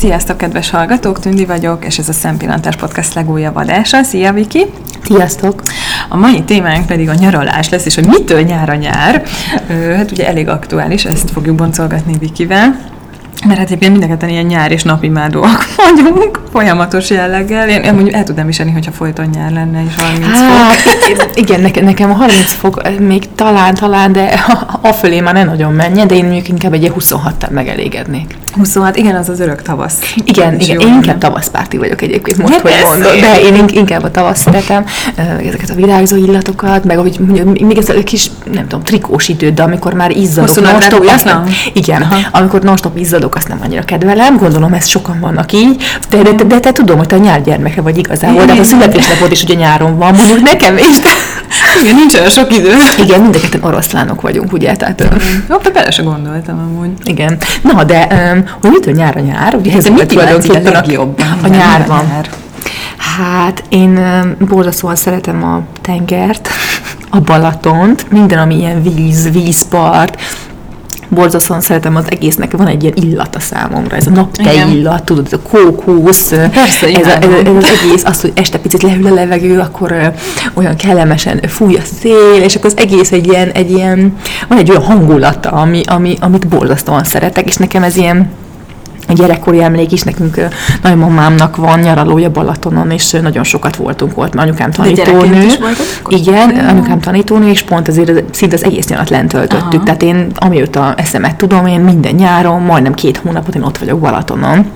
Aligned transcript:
Sziasztok, 0.00 0.36
kedves 0.36 0.70
hallgatók! 0.70 1.18
Tündi 1.18 1.44
vagyok, 1.44 1.84
és 1.84 1.98
ez 1.98 2.08
a 2.08 2.12
Szempillantás 2.12 2.76
Podcast 2.76 3.14
legújabb 3.14 3.56
adása. 3.56 4.02
Szia, 4.02 4.32
Viki! 4.32 4.66
Sziasztok! 5.02 5.62
A 6.08 6.16
mai 6.16 6.42
témánk 6.42 6.86
pedig 6.86 7.08
a 7.08 7.14
nyaralás 7.14 7.68
lesz, 7.68 7.86
és 7.86 7.94
hogy 7.94 8.06
mitől 8.06 8.40
nyár 8.40 8.68
a 8.68 8.74
nyár. 8.74 9.22
Hát 9.96 10.10
ugye 10.10 10.26
elég 10.26 10.48
aktuális, 10.48 11.04
ezt 11.04 11.30
fogjuk 11.30 11.56
boncolgatni 11.56 12.18
Vikivel. 12.18 12.78
Mert 13.46 13.58
hát 13.58 13.66
egyébként 13.66 13.90
mindenketten 13.90 14.28
ilyen 14.28 14.44
nyár 14.44 14.72
és 14.72 14.82
napimádóak 14.82 15.74
vagyunk, 15.76 16.40
folyamatos 16.52 17.10
jelleggel. 17.10 17.68
Én, 17.68 17.82
én 17.82 17.94
mondjuk 17.94 18.14
el 18.14 18.24
tudnám 18.24 18.46
viselni, 18.46 18.72
hogyha 18.72 18.92
folyton 18.92 19.26
nyár 19.34 19.52
lenne, 19.52 19.82
és 19.84 20.02
30 20.02 20.26
hát, 20.26 20.74
fok. 20.74 21.30
Igen, 21.42 21.60
nekem, 21.60 21.84
nekem 21.84 22.10
a 22.10 22.14
30 22.14 22.52
fok 22.52 22.98
még 22.98 23.34
talán, 23.34 23.74
talán, 23.74 24.12
de 24.12 24.44
afölé 24.80 25.20
már 25.20 25.34
nem 25.34 25.46
nagyon 25.46 25.72
menjen, 25.72 26.06
de 26.06 26.14
én 26.14 26.24
mondjuk 26.24 26.48
inkább 26.48 26.72
egy 26.72 26.92
26-tal 26.98 27.50
megelégednék. 27.50 28.36
26, 28.56 28.96
igen, 28.96 29.16
az 29.16 29.28
az 29.28 29.40
örök 29.40 29.62
tavasz. 29.62 30.14
Igen, 30.24 30.60
igen 30.60 30.80
én 30.80 30.88
inkább 30.88 31.18
tavaszpárti 31.18 31.76
vagyok 31.76 32.02
egyébként, 32.02 32.38
most, 32.38 32.60
hogy 32.60 32.72
mondod, 32.84 33.20
de 33.20 33.40
én 33.40 33.64
inkább 33.68 34.02
a 34.02 34.10
tavasz 34.10 34.40
szeretem, 34.40 34.84
ezeket 35.46 35.70
a 35.70 35.74
virágzó 35.74 36.16
illatokat, 36.16 36.84
meg 36.84 36.98
ahogy 36.98 37.16
mondjuk, 37.26 37.66
még 37.66 37.78
ez 37.78 37.88
a 37.88 38.02
kis, 38.04 38.30
nem 38.52 38.62
tudom, 38.62 38.84
trikós 38.84 39.28
idő, 39.28 39.50
de 39.50 39.62
amikor 39.62 39.94
már 39.94 40.10
izzadok, 40.10 40.60
non-stop, 40.60 41.04
igen, 41.72 42.02
Aha. 42.02 42.16
amikor 42.32 42.62
non-stop 42.62 42.98
izzadok, 42.98 43.34
azt 43.34 43.48
nem 43.48 43.60
annyira 43.62 43.82
kedvelem, 43.82 44.36
gondolom 44.36 44.72
ezt 44.72 44.88
sokan 44.88 45.20
vannak 45.20 45.52
így, 45.52 45.82
de, 46.10 46.22
de, 46.22 46.32
de, 46.32 46.44
de 46.44 46.60
te 46.60 46.72
tudom, 46.72 46.98
hogy 46.98 47.06
te 47.06 47.16
a 47.16 47.18
nyár 47.18 47.42
gyermeke 47.42 47.80
vagy 47.80 47.98
igazából, 47.98 48.44
de 48.44 48.52
a 48.52 48.64
születésnapod 48.64 49.30
is 49.30 49.42
ugye 49.42 49.54
nyáron 49.54 49.98
van, 49.98 50.14
mondjuk 50.14 50.40
nekem 50.40 50.76
is, 50.76 51.00
de... 51.00 51.08
Igen, 51.82 51.94
nincs 51.94 52.14
olyan 52.14 52.30
sok 52.30 52.56
idő. 52.56 52.72
Igen, 52.98 53.20
mindeket 53.20 53.58
oroszlánok 53.60 54.20
vagyunk, 54.20 54.52
ugye? 54.52 54.76
Tehát, 54.76 55.08
Jó, 55.48 55.56
bele 55.72 55.90
se 55.90 56.02
gondoltam 56.02 56.58
amúgy. 56.58 56.90
Igen. 57.04 57.36
Na, 57.62 57.84
de 57.84 58.06
hogy 58.60 58.70
mitől 58.70 58.94
nyár 58.94 59.16
a 59.16 59.20
nyár? 59.20 59.54
Ugye 59.54 59.76
ez 59.76 59.86
mit 59.88 60.06
tulajdonképpen 60.06 60.74
a, 60.74 61.00
a, 61.00 61.14
a 61.42 61.48
nyárban? 61.48 62.04
Nyár. 62.06 62.28
Hát 63.16 63.64
én 63.68 64.00
borzasztóan 64.38 64.96
szeretem 64.96 65.44
a 65.44 65.62
tengert, 65.80 66.48
a 67.10 67.20
Balatont, 67.20 68.10
minden, 68.10 68.38
ami 68.38 68.56
ilyen 68.56 68.82
víz, 68.82 69.30
vízpart, 69.30 70.20
borzasztóan 71.10 71.60
szeretem 71.60 71.96
az 71.96 72.04
egésznek, 72.08 72.56
van 72.56 72.66
egy 72.66 72.82
ilyen 72.82 72.94
illata 72.96 73.40
számomra, 73.40 73.96
ez 73.96 74.06
a 74.06 74.10
napte 74.10 74.52
illat, 74.52 75.04
tudod, 75.04 75.26
ez 75.26 75.32
a 75.32 75.48
kókusz, 75.48 76.28
Persze, 76.28 76.86
ez, 76.86 77.06
a, 77.06 77.10
ez, 77.10 77.30
ez, 77.44 77.54
az 77.56 77.64
egész, 77.64 78.04
az, 78.04 78.20
hogy 78.20 78.32
este 78.34 78.58
picit 78.58 78.82
lehűl 78.82 79.06
a 79.06 79.14
levegő, 79.14 79.58
akkor 79.58 79.92
uh, 79.92 80.06
olyan 80.54 80.76
kellemesen 80.76 81.40
fúj 81.48 81.76
a 81.76 81.82
szél, 82.00 82.42
és 82.42 82.54
akkor 82.54 82.70
az 82.70 82.76
egész 82.76 83.12
egy 83.12 83.26
ilyen, 83.26 83.48
egy 83.48 83.70
ilyen 83.70 84.16
van 84.48 84.58
egy 84.58 84.70
olyan 84.70 84.82
hangulata, 84.82 85.50
ami, 85.50 85.82
ami, 85.86 86.16
amit 86.20 86.48
borzasztóan 86.48 87.04
szeretek, 87.04 87.46
és 87.46 87.56
nekem 87.56 87.82
ez 87.82 87.96
ilyen 87.96 88.30
egy 89.10 89.16
gyerekkori 89.16 89.62
emlék 89.62 89.92
is, 89.92 90.02
nekünk 90.02 90.40
nagymamámnak 90.82 91.56
van 91.56 91.78
nyaralója 91.78 92.30
Balatonon, 92.30 92.90
és 92.90 93.10
nagyon 93.10 93.44
sokat 93.44 93.76
voltunk 93.76 94.18
ott, 94.18 94.34
mert 94.34 94.48
anyukám 94.48 94.70
tanítónő. 94.70 95.46
Igen, 96.08 96.50
anyukám 96.50 97.00
tanítónő, 97.00 97.48
és 97.48 97.62
pont 97.62 97.88
azért 97.88 98.34
szinte 98.34 98.54
az 98.54 98.64
egész 98.64 98.86
nyarat 98.86 99.10
lent 99.10 99.28
töltöttük. 99.28 99.74
Aha. 99.74 99.82
Tehát 99.82 100.02
én, 100.02 100.26
amióta 100.34 100.94
eszemet 100.96 101.36
tudom, 101.36 101.66
én 101.66 101.80
minden 101.80 102.14
nyáron, 102.14 102.62
majdnem 102.62 102.94
két 102.94 103.16
hónapot 103.16 103.54
én 103.54 103.62
ott 103.62 103.78
vagyok 103.78 104.00
Balatonon. 104.00 104.66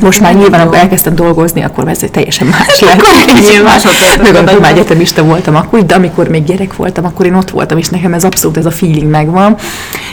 Most 0.00 0.20
már 0.20 0.34
nyilván, 0.34 0.60
amikor 0.60 0.78
elkezdtem 0.78 1.14
dolgozni, 1.14 1.62
akkor 1.62 1.88
ez 1.88 2.02
egy 2.02 2.10
teljesen 2.10 2.46
más 2.46 2.80
lett. 2.80 3.50
nyilván, 3.50 3.80
meg 4.22 4.34
amikor 4.34 4.60
már 4.60 4.72
egyetemista 4.72 5.22
voltam 5.22 5.54
akkor, 5.54 5.86
de 5.86 5.94
amikor 5.94 6.28
még 6.28 6.44
gyerek 6.44 6.76
voltam, 6.76 7.04
akkor 7.04 7.26
én 7.26 7.34
ott 7.34 7.50
voltam, 7.50 7.78
és 7.78 7.88
nekem 7.88 8.14
ez 8.14 8.24
abszolút 8.24 8.56
ez 8.56 8.66
a 8.66 8.70
feeling 8.70 9.10
megvan. 9.10 9.56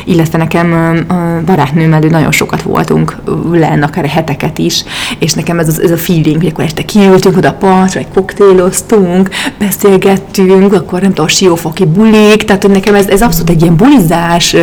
Illetve 0.05 0.37
nekem 0.37 0.97
barátnőmmel 1.45 1.99
nagyon 1.99 2.31
sokat 2.31 2.61
voltunk 2.61 3.17
lenn, 3.51 3.81
akár 3.81 4.05
heteket 4.05 4.57
is, 4.57 4.83
és 5.19 5.33
nekem 5.33 5.59
ez, 5.59 5.79
ez 5.79 5.91
a 5.91 5.97
feeling, 5.97 6.37
hogy 6.37 6.47
akkor 6.47 6.63
este 6.63 6.85
kiültünk 6.85 7.37
oda 7.37 7.49
a 7.49 7.53
partra, 7.53 7.99
egy 7.99 8.07
koktéloztunk, 8.13 9.29
beszélgettünk, 9.59 10.73
akkor 10.73 11.01
nem 11.01 11.09
tudom, 11.09 11.27
siófoki 11.27 11.85
bulik, 11.85 12.43
tehát 12.43 12.67
nekem 12.67 12.95
ez, 12.95 13.07
ez 13.07 13.21
abszolút 13.21 13.49
egy 13.49 13.61
ilyen 13.61 13.75
bulizás, 13.75 14.55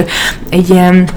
egy 0.51 0.71
ilyen 0.71 1.09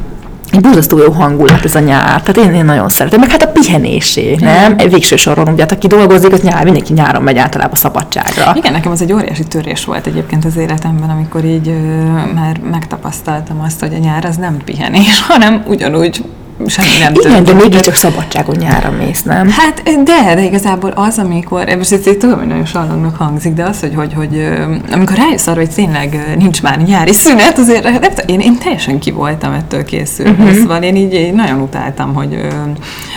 egy 0.51 0.61
borzasztó 0.61 0.97
jó 0.97 1.11
hangulat 1.11 1.65
ez 1.65 1.75
a 1.75 1.79
nyár, 1.79 2.21
tehát 2.21 2.37
én, 2.37 2.53
én 2.53 2.65
nagyon 2.65 2.89
szeretem, 2.89 3.19
meg 3.19 3.29
hát 3.29 3.43
a 3.43 3.47
pihenésé, 3.47 4.35
nem? 4.39 4.73
Mm. 4.73 4.89
Végső 4.89 5.15
soron, 5.15 5.47
ugye, 5.47 5.65
aki 5.69 5.87
dolgozik, 5.87 6.33
az 6.33 6.41
nyár, 6.41 6.63
mindenki 6.63 6.93
nyáron 6.93 7.23
megy 7.23 7.37
általában 7.37 7.75
szabadságra. 7.75 8.53
Igen, 8.55 8.71
nekem 8.71 8.91
az 8.91 9.01
egy 9.01 9.13
óriási 9.13 9.43
törés 9.43 9.85
volt 9.85 10.07
egyébként 10.07 10.45
az 10.45 10.57
életemben, 10.57 11.09
amikor 11.09 11.45
így 11.45 11.67
ö, 11.67 12.03
már 12.33 12.59
megtapasztaltam 12.71 13.61
azt, 13.61 13.79
hogy 13.79 13.93
a 13.93 13.97
nyár 13.97 14.25
az 14.25 14.35
nem 14.35 14.57
pihenés, 14.65 15.21
hanem 15.27 15.63
ugyanúgy 15.67 16.23
semmi 16.67 16.89
nem 16.99 17.13
Igen, 17.13 17.43
de 17.43 17.53
mégiscsak 17.53 17.95
szabadságon 17.95 18.55
nyára 18.55 18.91
mész, 18.91 19.23
nem? 19.23 19.49
Hát 19.49 19.83
de, 19.83 20.35
de 20.35 20.43
igazából 20.43 20.89
az, 20.95 21.17
amikor, 21.17 21.75
most 21.77 21.91
ezt 21.91 22.17
tudom, 22.17 22.37
hogy 22.37 22.47
nagyon 22.47 22.65
salongnak 22.65 23.15
hangzik, 23.15 23.53
de 23.53 23.63
az, 23.63 23.79
hogy, 23.79 23.93
hogy, 23.95 24.13
hogy 24.13 24.47
amikor 24.91 25.17
rájössz 25.17 25.47
arra, 25.47 25.59
hogy 25.59 25.69
tényleg 25.69 26.35
nincs 26.37 26.61
már 26.61 26.77
nyári 26.77 27.13
szünet, 27.13 27.57
azért 27.57 27.83
nem 27.83 27.93
tudom, 27.93 28.25
én, 28.25 28.39
én 28.39 28.57
teljesen 28.57 28.99
ki 28.99 29.11
voltam 29.11 29.53
ettől 29.53 29.83
készülve. 29.83 30.31
Uh-huh. 30.31 30.57
Szóval 30.57 30.83
én 30.83 30.95
így 30.95 31.13
én 31.13 31.33
nagyon 31.33 31.61
utáltam, 31.61 32.13
hogy 32.13 32.47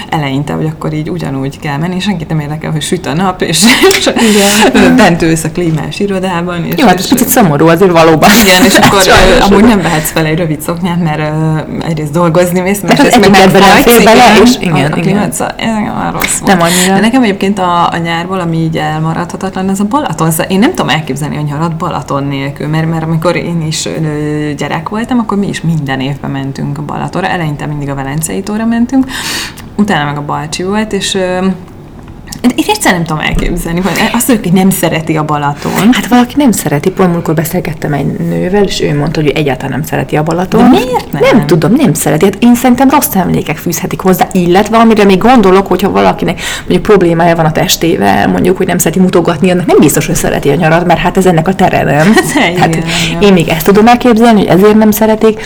eleinte, 0.08 0.52
hogy 0.52 0.66
akkor 0.66 0.92
így 0.92 1.10
ugyanúgy 1.10 1.58
kell 1.58 1.76
menni, 1.76 1.94
és 1.94 2.02
senkit 2.02 2.28
nem 2.28 2.40
érdekel, 2.40 2.70
hogy 2.70 2.82
süt 2.82 3.06
a 3.06 3.14
nap, 3.14 3.42
és, 3.42 3.62
és 3.98 4.10
bent 4.96 5.22
ősz 5.22 5.44
a 5.44 5.50
klímás 5.50 6.00
irodában. 6.00 6.64
És, 6.64 6.74
Jó, 6.76 6.86
hát 6.86 6.98
és, 6.98 7.06
picit 7.06 7.28
szomorú 7.28 7.66
azért 7.66 7.90
valóban. 7.90 8.30
Igen, 8.42 8.64
és 8.64 8.76
akkor 8.76 9.02
amúgy 9.48 9.64
nem 9.64 9.82
vehetsz 9.82 10.10
fel 10.10 10.26
egy 10.26 10.38
rövid 10.38 10.60
szoknyát, 10.60 11.02
mert 11.02 11.32
egyrészt 11.88 12.12
dolgozni 12.12 12.60
mész, 12.60 12.80
mert 12.80 13.00
meg 13.32 13.52
nem 13.52 13.82
fél 13.82 14.04
bele, 14.04 14.24
és 14.42 14.56
igen, 14.60 14.92
a, 14.92 14.96
igen. 14.96 15.16
A 15.16 15.22
ez 15.22 15.38
már 15.96 16.12
rossz 16.12 16.38
volt. 16.38 16.56
Nem 16.56 16.60
annyira. 16.60 16.94
De 16.94 17.00
nekem 17.00 17.22
egyébként 17.22 17.58
a, 17.58 17.92
a 17.92 17.96
nyárból, 17.96 18.40
ami 18.40 18.56
így 18.56 18.76
elmaradhatatlan, 18.76 19.68
az 19.68 19.80
a 19.80 19.84
Balaton. 19.84 20.30
Szóval 20.30 20.46
én 20.46 20.58
nem 20.58 20.70
tudom 20.70 20.88
elképzelni 20.88 21.36
a 21.36 21.40
nyarat 21.40 21.76
Balaton 21.76 22.24
nélkül, 22.24 22.68
mert, 22.68 22.90
mert 22.90 23.02
amikor 23.02 23.36
én 23.36 23.62
is 23.66 23.88
gyerek 24.56 24.88
voltam, 24.88 25.18
akkor 25.18 25.38
mi 25.38 25.48
is 25.48 25.60
minden 25.60 26.00
évben 26.00 26.30
mentünk 26.30 26.78
a 26.78 26.82
Balatonra. 26.82 27.28
Eleinte 27.28 27.66
mindig 27.66 27.88
a 27.88 27.94
Velencei 27.94 28.42
tóra 28.42 28.64
mentünk, 28.64 29.06
utána 29.76 30.04
meg 30.04 30.16
a 30.16 30.24
Balcsi 30.24 30.62
volt, 30.62 30.92
és 30.92 31.18
én 32.42 32.64
egyszer 32.68 32.92
nem 32.92 33.04
tudom 33.04 33.22
elképzelni, 33.22 33.80
hogy 33.80 33.92
azt 34.12 34.28
mondjuk, 34.28 34.52
hogy 34.52 34.62
nem 34.62 34.70
szereti 34.70 35.16
a 35.16 35.24
Balaton. 35.24 35.92
Hát 35.92 36.06
valaki 36.06 36.34
nem 36.36 36.52
szereti, 36.52 36.90
pont 36.90 37.12
amikor 37.12 37.34
beszélgettem 37.34 37.92
egy 37.92 38.06
nővel, 38.06 38.64
és 38.64 38.80
ő 38.80 38.96
mondta, 38.96 39.20
hogy 39.20 39.30
egyáltalán 39.30 39.70
nem 39.70 39.82
szereti 39.82 40.16
a 40.16 40.22
Balaton. 40.22 40.70
De 40.70 40.78
miért 40.78 41.12
nem? 41.12 41.22
Nem 41.22 41.46
tudom, 41.46 41.72
nem 41.72 41.94
szereti. 41.94 42.24
Hát 42.24 42.36
én 42.40 42.54
szerintem 42.54 42.90
rossz 42.90 43.14
emlékek 43.14 43.56
fűzhetik 43.56 44.00
hozzá, 44.00 44.26
illetve 44.32 44.76
amire 44.76 45.04
még 45.04 45.18
gondolok, 45.18 45.66
hogyha 45.66 45.90
valakinek 45.90 46.40
mondjuk 46.58 46.82
problémája 46.82 47.36
van 47.36 47.44
a 47.44 47.52
testével, 47.52 48.28
mondjuk, 48.28 48.56
hogy 48.56 48.66
nem 48.66 48.78
szereti 48.78 49.00
mutogatni, 49.00 49.50
annak 49.50 49.66
nem 49.66 49.78
biztos, 49.78 50.06
hogy 50.06 50.14
szereti 50.14 50.48
a 50.48 50.54
nyarat, 50.54 50.86
mert 50.86 51.00
hát 51.00 51.16
ez 51.16 51.26
ennek 51.26 51.48
a 51.48 51.54
tere, 51.54 51.82
nem? 51.82 52.14
Hát 52.60 52.78
én 53.20 53.32
még 53.32 53.48
ezt 53.48 53.64
tudom 53.64 53.86
elképzelni, 53.86 54.38
hogy 54.38 54.58
ezért 54.58 54.76
nem 54.76 54.90
szeretik, 54.90 55.40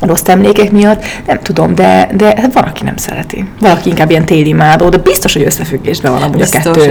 rossz 0.00 0.28
emlékek 0.28 0.70
miatt, 0.70 1.04
nem 1.26 1.38
tudom, 1.42 1.74
de, 1.74 2.10
de 2.16 2.26
hát 2.26 2.52
van, 2.52 2.64
aki 2.64 2.84
nem 2.84 2.96
szereti. 2.96 3.48
Valaki 3.60 3.88
inkább 3.88 4.10
ilyen 4.10 4.24
téli 4.24 4.48
imádó, 4.48 4.88
de 4.88 4.98
biztos, 4.98 5.32
hogy 5.32 5.42
összefüggésben 5.42 6.12
van 6.12 6.22
amúgy 6.22 6.38
biztos, 6.38 6.64
a 6.64 6.70
kettő, 6.70 6.82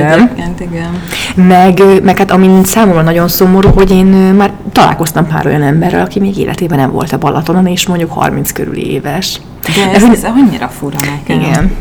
igen. 0.59 1.01
Meg, 1.35 1.81
meg 2.03 2.17
hát 2.17 2.31
ami 2.31 2.61
számomra 2.63 3.01
nagyon 3.01 3.27
szomorú, 3.27 3.69
hogy 3.69 3.91
én 3.91 4.05
már 4.05 4.51
találkoztam 4.71 5.27
pár 5.27 5.45
olyan 5.45 5.61
emberrel, 5.61 6.05
aki 6.05 6.19
még 6.19 6.37
életében 6.37 6.77
nem 6.77 6.91
volt 6.91 7.11
a 7.11 7.17
Balatonon, 7.17 7.67
és 7.67 7.87
mondjuk 7.87 8.11
30 8.11 8.51
körül 8.51 8.75
éves. 8.75 9.41
De 9.75 9.91
ez, 9.93 10.03
ez, 10.03 10.09
ez 10.09 10.23
annyira 10.23 10.67
fura 10.67 10.97
nekem. 10.99 11.39
Igen. 11.39 11.71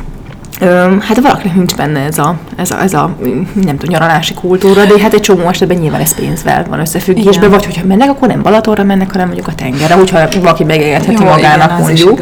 Hát 1.00 1.20
valakinek 1.20 1.56
nincs 1.56 1.74
benne 1.74 2.00
ez 2.00 2.18
a, 2.18 2.36
ez 2.56 2.70
a, 2.70 2.82
ez 2.82 2.94
a 2.94 3.16
nem 3.54 3.76
tudom, 3.76 3.94
nyaralási 3.94 4.34
kultúra, 4.34 4.84
de 4.84 5.00
hát 5.00 5.14
egy 5.14 5.20
csomó 5.20 5.48
esetben 5.48 5.76
nyilván 5.76 6.00
ez 6.00 6.14
pénzvel 6.14 6.64
van 6.68 6.80
összefüggésben, 6.80 7.34
igen. 7.34 7.50
vagy 7.50 7.64
hogyha 7.64 7.86
mennek, 7.86 8.10
akkor 8.10 8.28
nem 8.28 8.42
Balatonra 8.42 8.84
mennek, 8.84 9.12
hanem 9.12 9.26
mondjuk 9.26 9.48
a 9.48 9.54
tengerre, 9.54 9.94
hogyha 9.94 10.28
valaki 10.40 10.64
megengedheti 10.64 11.22
Jó, 11.22 11.28
magának 11.28 11.70
igen, 11.70 11.80
mondjuk. 11.82 12.18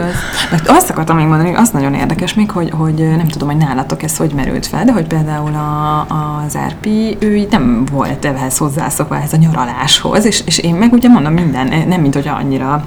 Mert 0.51 0.69
azt 0.69 0.91
akartam 0.91 1.17
még 1.17 1.27
mondani, 1.27 1.55
az 1.55 1.71
nagyon 1.71 1.95
érdekes 1.95 2.35
még, 2.35 2.51
hogy, 2.51 2.71
hogy 2.71 2.95
nem 2.95 3.27
tudom, 3.27 3.49
hogy 3.49 3.57
nálatok 3.57 4.03
ez 4.03 4.17
hogy 4.17 4.33
merült 4.35 4.67
fel, 4.67 4.85
de 4.85 4.93
hogy 4.93 5.07
például 5.07 5.55
a, 5.55 6.07
az 6.47 6.59
RP, 6.69 6.87
ő 7.19 7.47
nem 7.51 7.85
volt 7.93 8.25
ehhez 8.25 8.59
hozzászokva 8.59 9.17
ehhez 9.17 9.33
a 9.33 9.37
nyaraláshoz, 9.37 10.25
és, 10.25 10.43
és 10.47 10.59
én 10.59 10.75
meg 10.75 10.93
ugye 10.93 11.09
mondom 11.09 11.33
minden, 11.33 11.85
nem 11.89 12.01
mint 12.01 12.15
hogy 12.15 12.29
annyira 12.29 12.85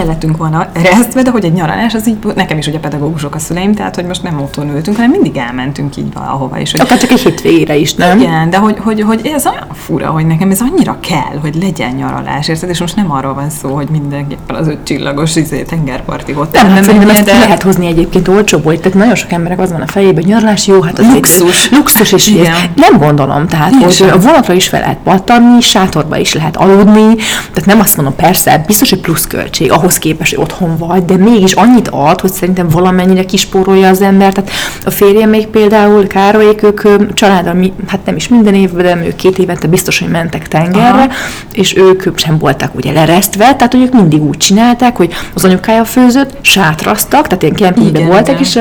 el 0.00 0.06
lettünk 0.06 0.36
volna 0.36 0.68
eresztve, 0.72 1.22
de 1.22 1.30
hogy 1.30 1.44
egy 1.44 1.52
nyaralás, 1.52 1.94
az 1.94 2.08
így, 2.08 2.16
nekem 2.34 2.58
is 2.58 2.66
ugye 2.66 2.78
pedagógusok 2.78 3.34
a 3.34 3.38
szüleim, 3.38 3.74
tehát 3.74 3.94
hogy 3.94 4.04
most 4.04 4.22
nem 4.22 4.40
otthon 4.40 4.68
ültünk, 4.74 4.96
hanem 4.96 5.10
mindig 5.10 5.36
elmentünk 5.36 5.96
így 5.96 6.12
valahova 6.12 6.58
is. 6.58 6.70
Hogy, 6.70 6.80
Akár 6.80 6.98
csak 6.98 7.10
egy 7.10 7.20
hétvégére 7.20 7.76
is, 7.76 7.94
nem? 7.94 8.20
Igen, 8.20 8.50
de 8.50 8.56
hogy, 8.56 8.76
hogy, 8.78 9.00
hogy, 9.00 9.30
ez 9.34 9.46
olyan 9.46 9.66
fura, 9.72 10.06
hogy 10.06 10.26
nekem 10.26 10.50
ez 10.50 10.60
annyira 10.60 10.98
kell, 11.00 11.38
hogy 11.40 11.54
legyen 11.60 11.94
nyaralás, 11.94 12.48
érted? 12.48 12.68
És 12.68 12.80
most 12.80 12.96
nem 12.96 13.12
arról 13.12 13.34
van 13.34 13.50
szó, 13.50 13.74
hogy 13.74 13.88
mindenképpen 13.90 14.56
az 14.56 14.68
öt 14.68 14.78
csillagos 14.84 15.36
izé, 15.36 15.62
tengerparti 15.62 16.34
ott. 16.34 16.54
Nem, 16.54 16.66
hát 16.66 16.88
ezt 16.88 17.24
de... 17.24 17.38
lehet 17.38 17.62
hozni 17.62 17.86
egyébként 17.86 18.28
olcsóból, 18.28 18.76
tehát 18.76 18.98
nagyon 18.98 19.14
sok 19.14 19.32
emberek 19.32 19.58
az 19.60 19.70
van 19.72 19.80
a 19.80 19.86
fejében, 19.86 20.14
hogy 20.14 20.32
nyaralás 20.32 20.66
jó, 20.66 20.82
hát 20.82 20.98
az 20.98 21.06
luxus. 21.12 21.66
Egy, 21.66 21.76
luxus 21.76 22.12
is. 22.12 22.28
Igen. 22.28 22.54
Nem 22.74 22.98
gondolom, 22.98 23.46
tehát 23.46 23.74
hogy 23.74 24.08
a 24.12 24.18
vonatra 24.18 24.54
is 24.54 24.68
fel 24.68 24.80
lehet 24.80 24.98
pattanni, 25.04 25.60
sátorba 25.60 26.16
is 26.16 26.34
lehet 26.34 26.56
aludni, 26.56 27.14
tehát 27.52 27.66
nem 27.66 27.80
azt 27.80 27.96
mondom, 27.96 28.14
persze, 28.16 28.62
biztos, 28.66 28.90
hogy 28.90 29.00
pluszköltség, 29.00 29.72
ahhoz 29.72 29.89
ahhoz 29.90 30.02
képest, 30.02 30.34
hogy 30.34 30.44
otthon 30.44 30.76
vagy, 30.76 31.04
de 31.04 31.16
mégis 31.16 31.52
annyit 31.52 31.88
ad, 31.88 32.20
hogy 32.20 32.32
szerintem 32.32 32.68
valamennyire 32.68 33.24
kispórolja 33.24 33.88
az 33.88 34.02
ember. 34.02 34.32
Tehát 34.32 34.50
a 34.84 34.90
férjem 34.90 35.28
még 35.28 35.46
például, 35.46 36.06
Károlyék, 36.06 36.62
ők 36.62 37.12
családdal, 37.14 37.72
hát 37.86 38.04
nem 38.04 38.16
is 38.16 38.28
minden 38.28 38.54
évben, 38.54 38.98
de 38.98 39.06
ők 39.06 39.16
két 39.16 39.38
évente 39.38 39.68
biztos, 39.68 39.98
hogy 39.98 40.08
mentek 40.08 40.48
tengerre, 40.48 41.02
Aha. 41.02 41.12
és 41.52 41.76
ők 41.76 42.18
sem 42.18 42.38
voltak 42.38 42.74
ugye 42.74 42.92
leresztve, 42.92 43.54
tehát 43.56 43.72
hogy 43.72 43.82
ők 43.82 43.92
mindig 43.92 44.22
úgy 44.22 44.36
csinálták, 44.36 44.96
hogy 44.96 45.12
az 45.34 45.44
anyukája 45.44 45.84
főzött, 45.84 46.36
sátraztak, 46.40 47.26
tehát 47.26 47.42
ilyen 47.42 47.54
kempingben 47.54 48.06
voltak, 48.06 48.40
és 48.40 48.58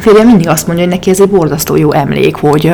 férjem 0.00 0.26
mindig 0.26 0.48
azt 0.48 0.66
mondja, 0.66 0.84
hogy 0.84 0.94
neki 0.94 1.10
ez 1.10 1.20
egy 1.20 1.28
borzasztó 1.28 1.76
jó 1.76 1.92
emlék, 1.92 2.36
hogy, 2.36 2.72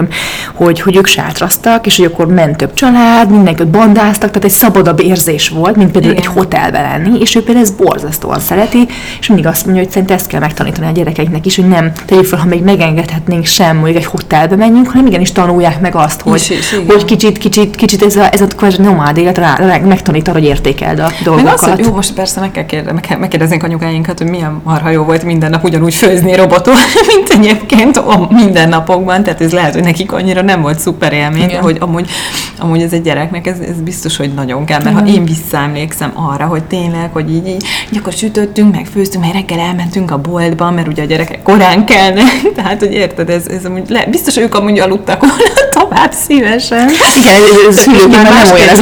hogy, 0.54 0.80
hogy 0.80 0.96
ők 0.96 1.06
sátraztak, 1.06 1.86
és 1.86 1.96
hogy 1.96 2.06
akkor 2.06 2.26
ment 2.26 2.56
több 2.56 2.74
család, 2.74 3.30
mindenki 3.30 3.64
bandáztak, 3.64 4.30
tehát 4.30 4.44
egy 4.44 4.50
szabadabb 4.50 5.00
érzés 5.00 5.48
volt, 5.48 5.76
mint 5.76 5.90
például 5.90 6.12
Igen. 6.12 6.24
egy 6.24 6.34
hotelben 6.34 6.82
lenni, 6.82 7.18
és 7.20 7.34
ő 7.34 7.42
például 7.42 7.66
ezt 7.66 7.76
borzasztóan 7.76 8.40
szereti, 8.40 8.88
és 9.20 9.26
mindig 9.26 9.46
azt 9.46 9.64
mondja, 9.64 9.82
hogy 9.82 9.92
szerintem 9.92 10.16
ezt 10.16 10.26
kell 10.26 10.40
megtanítani 10.40 10.86
a 10.86 10.90
gyerekeinknek 10.90 11.46
is, 11.46 11.56
hogy 11.56 11.68
nem 11.68 11.92
tegyük 12.06 12.24
fel, 12.24 12.38
ha 12.38 12.46
még 12.46 12.62
megengedhetnénk 12.62 13.44
sem, 13.44 13.80
hogy 13.80 13.96
egy 13.96 14.04
hotelbe 14.04 14.56
menjünk, 14.56 14.90
hanem 14.90 15.06
igenis 15.06 15.32
tanulják 15.32 15.80
meg 15.80 15.94
azt, 15.94 16.20
hogy, 16.20 16.34
is, 16.34 16.50
is, 16.50 16.74
hogy 16.86 17.04
kicsit, 17.04 17.38
kicsit, 17.38 17.76
kicsit 17.76 18.02
ez 18.02 18.16
a, 18.16 18.32
ez 18.32 18.40
a 18.40 18.46
nomád 18.78 19.16
élet 19.16 19.38
rá, 19.38 19.56
rá, 19.56 19.78
megtanít 19.78 20.28
arra, 20.28 20.38
hogy 20.38 20.48
értékeld 20.48 20.98
a 20.98 21.10
dolgokat. 21.24 21.44
Meg 21.44 21.54
az, 21.54 21.70
hogy 21.70 21.84
jó, 21.84 21.92
most 21.92 22.12
persze 22.12 22.40
meg 22.40 22.50
kell 22.50 22.64
kérdezni, 22.64 23.16
megkérdeznénk 23.18 23.62
anyukáinkat, 23.62 24.18
hogy 24.18 24.30
milyen 24.30 24.60
marha 24.64 24.90
jó 24.90 25.02
volt 25.02 25.22
minden 25.22 25.50
nap 25.50 25.64
ugyanúgy 25.64 25.94
főzni 25.94 26.34
robotot, 26.34 26.74
mint 27.14 27.28
egyébként 27.28 27.96
a 27.96 28.28
mindennapokban, 28.30 29.22
tehát 29.22 29.40
ez 29.40 29.52
lehet, 29.52 29.74
hogy 29.74 29.82
nekik 29.82 30.12
annyira 30.12 30.42
nem 30.42 30.60
volt 30.60 30.78
szuper 30.78 31.12
élmény, 31.12 31.42
Igen. 31.42 31.62
hogy 31.62 31.76
amúgy, 31.80 32.10
amúgy 32.58 32.82
ez 32.82 32.92
egy 32.92 33.02
gyereknek, 33.02 33.46
ez, 33.46 33.58
ez 33.58 33.80
biztos, 33.84 34.16
hogy 34.16 34.34
nagyon 34.34 34.64
kell, 34.64 34.82
mert 34.82 34.96
Igen. 34.96 35.08
ha 35.08 35.14
én 35.14 35.24
visszaemlékszem 35.24 36.12
arra, 36.14 36.46
hogy 36.46 36.62
tényleg, 36.62 37.10
hogy 37.12 37.30
így, 37.30 37.46
így, 37.46 37.64
így 37.92 37.98
akkor 37.98 38.12
sütöttünk, 38.12 38.74
meg 38.74 38.86
főztünk, 38.92 39.24
meg 39.24 39.32
reggel 39.32 39.58
elmentünk 39.58 40.10
a 40.10 40.18
boltba, 40.18 40.70
mert 40.70 40.88
ugye 40.88 41.02
a 41.02 41.06
gyerekek 41.06 41.42
korán 41.42 41.84
kelnek, 41.84 42.42
tehát, 42.56 42.78
hogy 42.78 42.92
érted, 42.92 43.30
ez, 43.30 43.46
ez 43.46 43.64
amúgy 43.64 43.88
le, 43.88 44.06
biztos, 44.10 44.34
hogy 44.34 44.42
ők 44.42 44.54
amúgy 44.54 44.78
aludtak 44.78 45.20
volna 45.20 45.36
tovább 45.78 46.12
szívesen. 46.12 46.88
Igen, 47.18 48.10
már 48.10 48.22
nem 48.22 48.52
olyan 48.52 48.68
ez 48.68 48.78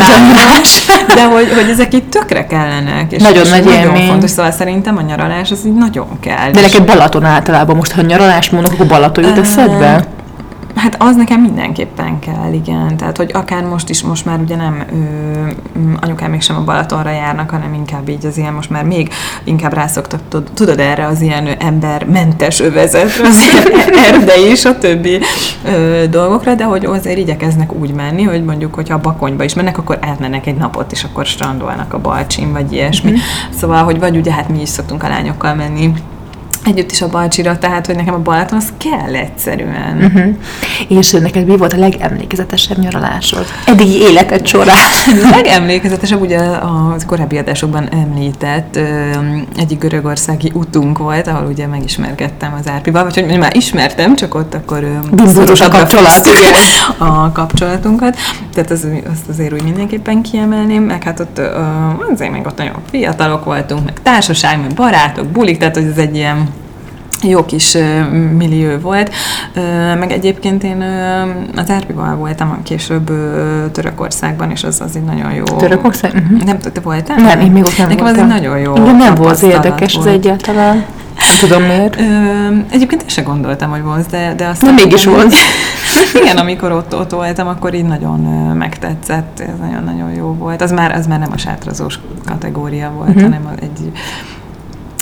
De 1.14 1.24
hogy, 1.24 1.52
hogy 1.54 1.70
ezek 1.70 1.94
itt 1.94 2.10
tökre 2.10 2.46
kellenek. 2.46 3.12
És 3.12 3.22
nagyon 3.22 3.42
és 3.42 3.50
nagy 3.50 3.64
nagyon 3.64 3.80
élmény. 3.80 4.06
fontos, 4.06 4.30
szóval 4.30 4.50
szerintem 4.50 4.96
a 4.96 5.00
nyaralás 5.00 5.50
az 5.50 5.66
így 5.66 5.74
nagyon 5.74 6.08
kell. 6.20 6.50
De 6.50 6.60
neked 6.60 6.84
Balaton 6.84 7.24
általában 7.24 7.76
most, 7.76 7.92
ha 7.92 8.02
nyaralás 8.16 8.50
mondok, 8.50 8.72
akkor 8.72 8.86
Balaton 8.86 9.24
jut 9.24 9.38
eszedbe? 9.38 10.06
Hát 10.76 10.96
az 10.98 11.16
nekem 11.16 11.40
mindenképpen 11.40 12.18
kell, 12.18 12.52
igen. 12.52 12.96
Tehát, 12.96 13.16
hogy 13.16 13.30
akár 13.34 13.64
most 13.64 13.88
is, 13.88 14.02
most 14.02 14.24
már 14.24 14.40
ugye 14.40 14.56
nem 14.56 14.84
ö, 14.92 15.50
anyukám 16.00 16.30
még 16.30 16.42
sem 16.42 16.56
a 16.56 16.64
Balatonra 16.64 17.10
járnak, 17.10 17.50
hanem 17.50 17.74
inkább 17.74 18.08
így 18.08 18.26
az 18.26 18.38
ilyen, 18.38 18.52
most 18.52 18.70
már 18.70 18.84
még 18.84 19.12
inkább 19.44 19.72
rászoktak, 19.72 20.20
tudod 20.54 20.78
erre 20.78 21.06
az 21.06 21.20
ilyen 21.20 21.46
embermentes 21.58 22.60
övezetre, 22.60 23.26
az 23.26 23.38
erdei 24.12 24.44
és 24.44 24.64
a 24.64 24.78
többi 24.78 25.20
ö, 25.64 26.04
dolgokra, 26.10 26.54
de 26.54 26.64
hogy 26.64 26.84
azért 26.84 27.18
igyekeznek 27.18 27.72
úgy 27.72 27.94
menni, 27.94 28.22
hogy 28.22 28.44
mondjuk, 28.44 28.74
hogyha 28.74 28.94
a 28.94 29.00
Bakonyba 29.00 29.44
is 29.44 29.54
mennek, 29.54 29.78
akkor 29.78 29.98
átmennek 30.00 30.46
egy 30.46 30.56
napot, 30.56 30.92
és 30.92 31.04
akkor 31.04 31.26
strandolnak 31.26 31.94
a 31.94 32.00
Balcsin, 32.00 32.52
vagy 32.52 32.72
ilyesmi. 32.72 33.10
Mm-hmm. 33.10 33.20
Szóval, 33.58 33.84
hogy 33.84 33.98
vagy 33.98 34.16
ugye 34.16 34.32
hát 34.32 34.48
mi 34.48 34.60
is 34.60 34.68
szoktunk 34.68 35.02
a 35.02 35.08
lányokkal 35.08 35.54
menni 35.54 35.92
együtt 36.66 36.90
is 36.90 37.02
a 37.02 37.08
Balcsira, 37.08 37.58
tehát 37.58 37.86
hogy 37.86 37.96
nekem 37.96 38.14
a 38.14 38.18
Balaton 38.18 38.58
az 38.58 38.72
kell 38.78 39.14
egyszerűen. 39.14 39.96
Uh-huh. 40.02 40.98
És 40.98 41.10
neked 41.10 41.46
mi 41.46 41.56
volt 41.56 41.72
a 41.72 41.78
legemlékezetesebb 41.78 42.78
nyaralásod? 42.78 43.44
Eddigi 43.66 44.00
életed 44.00 44.46
során. 44.46 44.76
a 45.24 45.30
legemlékezetesebb 45.36 46.20
ugye 46.20 46.38
a 46.38 46.96
korábbi 47.06 47.36
adásokban 47.38 47.88
említett 47.92 48.78
egyik 49.56 49.78
görögországi 49.78 50.50
utunk 50.54 50.98
volt, 50.98 51.26
ahol 51.26 51.46
ugye 51.46 51.66
megismerkedtem 51.66 52.56
az 52.60 52.68
Árpival, 52.68 53.04
vagy 53.04 53.20
hogy 53.20 53.38
már 53.38 53.56
ismertem, 53.56 54.16
csak 54.16 54.34
ott 54.34 54.54
akkor 54.54 55.00
Biztos 55.10 55.60
a 55.60 55.68
kapcsolat. 55.68 56.28
a 56.98 57.32
kapcsolatunkat. 57.32 58.16
Tehát 58.54 58.70
az, 58.70 58.86
azt 59.12 59.28
azért 59.28 59.52
úgy 59.52 59.62
mindenképpen 59.62 60.22
kiemelném, 60.22 60.82
meg 60.82 61.02
hát 61.02 61.20
ott 61.20 61.40
azért 62.12 62.32
még 62.32 62.46
ott 62.46 62.58
nagyon 62.58 62.74
fiatalok 62.90 63.44
voltunk, 63.44 63.84
meg 63.84 64.02
társaság, 64.02 64.60
meg 64.60 64.74
barátok, 64.74 65.26
bulik, 65.26 65.58
tehát 65.58 65.74
hogy 65.76 65.86
ez 65.86 65.98
egy 65.98 66.16
ilyen 66.16 66.48
jó 67.22 67.44
kis 67.44 67.76
millió 68.36 68.78
volt, 68.78 69.10
meg 69.98 70.12
egyébként 70.12 70.64
én 70.64 70.84
az 71.56 71.70
Árpival 71.70 72.16
voltam 72.16 72.62
később 72.62 73.10
Törökországban, 73.72 74.50
és 74.50 74.64
az, 74.64 74.80
az 74.80 74.96
egy 74.96 75.04
nagyon 75.04 75.32
jó... 75.32 75.44
Törökország? 75.44 76.12
Uh-huh. 76.14 76.42
Nem, 76.42 76.58
te 76.58 76.80
voltál? 76.82 77.16
Nem, 77.16 77.40
én 77.40 77.50
még 77.50 77.64
ott 77.64 77.78
nem 77.78 77.88
Nekem 77.88 78.04
voltam. 78.04 78.24
az 78.24 78.32
egy 78.32 78.40
nagyon 78.40 78.58
jó 78.58 78.76
Igen, 78.76 78.96
nem 78.96 79.14
volt 79.14 79.42
érdekes 79.42 79.94
volt. 79.94 80.06
az 80.06 80.12
egyáltalán. 80.12 80.84
Nem 81.16 81.36
tudom 81.40 81.62
miért. 81.62 82.00
Ö, 82.00 82.04
egyébként 82.70 83.02
én 83.02 83.08
se 83.08 83.22
gondoltam, 83.22 83.70
hogy 83.70 83.82
volt, 83.82 84.10
de, 84.10 84.34
de 84.36 84.46
aztán... 84.46 84.74
Nem 84.74 84.84
mégis 84.84 85.04
volt. 85.04 85.34
Igen, 86.22 86.36
amikor 86.36 86.72
ott, 86.72 86.94
ott 86.94 87.10
voltam, 87.10 87.48
akkor 87.48 87.74
így 87.74 87.84
nagyon 87.84 88.20
megtetszett, 88.56 89.40
ez 89.40 89.58
nagyon-nagyon 89.60 90.10
jó 90.10 90.34
volt. 90.38 90.62
Az 90.62 90.72
már, 90.72 90.94
az 90.94 91.06
már 91.06 91.18
nem 91.18 91.32
a 91.32 91.38
sátrazós 91.38 91.98
kategória 92.24 92.90
volt, 92.90 93.08
uh-huh. 93.08 93.22
hanem 93.22 93.48
egy 93.60 93.92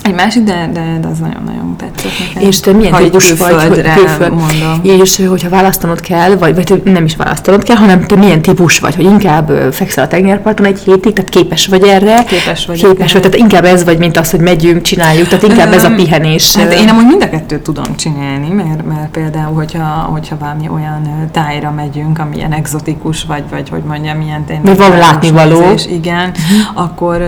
egy 0.05 0.15
másik, 0.15 0.43
de, 0.43 0.71
de, 0.73 0.99
de 1.01 1.09
az 1.09 1.19
nagyon-nagyon 1.19 1.77
tetszett 1.77 2.12
nekem. 2.19 2.49
És 2.49 2.61
te 2.61 2.73
milyen 2.73 2.93
ha 2.93 2.99
típus 2.99 3.33
vagy? 3.33 3.55
Külföld. 3.95 4.33
mondom. 4.33 4.81
És 4.83 5.23
hogyha 5.29 5.49
választanod 5.49 6.01
kell, 6.01 6.37
vagy, 6.37 6.55
vagy 6.55 6.83
nem 6.85 7.05
is 7.05 7.17
választanod 7.17 7.62
kell, 7.62 7.77
hanem 7.77 8.06
te 8.06 8.17
milyen 8.17 8.43
típus 8.43 8.79
vagy, 8.79 8.95
hogy 8.95 9.05
inkább 9.05 9.73
fekszel 9.73 10.05
a 10.05 10.06
tengerparton 10.06 10.67
egy 10.67 10.79
hétig, 10.79 11.12
tehát 11.12 11.31
képes 11.31 11.67
vagy 11.67 11.83
erre? 11.83 12.25
Képes 12.25 12.67
vagy. 12.67 12.83
Képes 12.83 13.12
vagy, 13.12 13.23
tehát 13.23 13.39
inkább 13.39 13.65
ez 13.65 13.85
vagy, 13.85 13.99
mint 13.99 14.17
az, 14.17 14.31
hogy 14.31 14.41
megyünk, 14.41 14.83
csináljuk, 14.83 15.29
tehát 15.29 15.45
inkább 15.45 15.73
ez 15.73 15.85
a 15.85 15.91
pihenés. 15.91 16.56
Hát 16.56 16.73
én 16.73 16.89
amúgy 16.89 17.06
mind 17.06 17.23
a 17.23 17.29
kettőt 17.29 17.62
tudom 17.62 17.97
csinálni, 17.97 18.49
mert, 18.49 18.87
mert 18.87 19.11
például, 19.11 19.55
hogyha, 19.55 19.85
hogyha 19.85 20.37
valami 20.39 20.69
olyan 20.69 21.29
tájra 21.33 21.71
megyünk, 21.71 22.19
ami 22.19 22.37
ilyen 22.37 22.53
exotikus, 22.53 23.25
vagy, 23.25 23.45
vagy 23.51 23.69
hogy 23.69 23.83
mondjam, 23.83 24.19
milyen 24.19 24.45
tényleg. 24.45 24.77
Van 24.77 24.99
látnivaló. 24.99 25.62
Igen, 25.89 26.31
uh-huh. 26.31 26.83
akkor, 26.83 27.23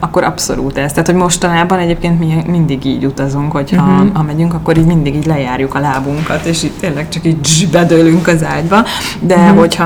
akkor 0.00 0.24
abszolút 0.24 0.78
ez. 0.78 0.90
Tehát, 0.90 1.06
hogy 1.06 1.16
mostanában 1.16 1.78
egyébként 1.78 2.15
egyébként 2.20 2.46
mi 2.46 2.52
mindig 2.52 2.84
így 2.84 3.04
utazunk, 3.04 3.52
hogyha 3.52 3.82
uh-huh. 3.82 4.14
ha 4.14 4.22
megyünk, 4.22 4.54
akkor 4.54 4.78
így 4.78 4.84
mindig 4.84 5.14
így 5.14 5.26
lejárjuk 5.26 5.74
a 5.74 5.80
lábunkat, 5.80 6.44
és 6.44 6.62
itt 6.62 6.80
tényleg 6.80 7.08
csak 7.08 7.24
így 7.24 7.68
bedőlünk 7.72 8.26
az 8.26 8.44
ágyba, 8.44 8.84
de 9.20 9.34
uh-huh. 9.34 9.58
hogyha 9.58 9.84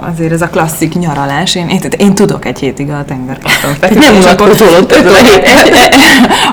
azért 0.00 0.32
ez 0.32 0.42
a 0.42 0.48
klasszik 0.48 0.94
nyaralás, 0.94 1.54
én, 1.54 1.68
én, 1.68 1.80
én 1.98 2.14
tudok 2.14 2.44
egy 2.44 2.58
hétig 2.58 2.90
a 2.90 3.04
tengerparton 3.04 3.74
feküdni. 3.74 4.04
Nem 4.04 4.16
unatkozol 4.16 4.86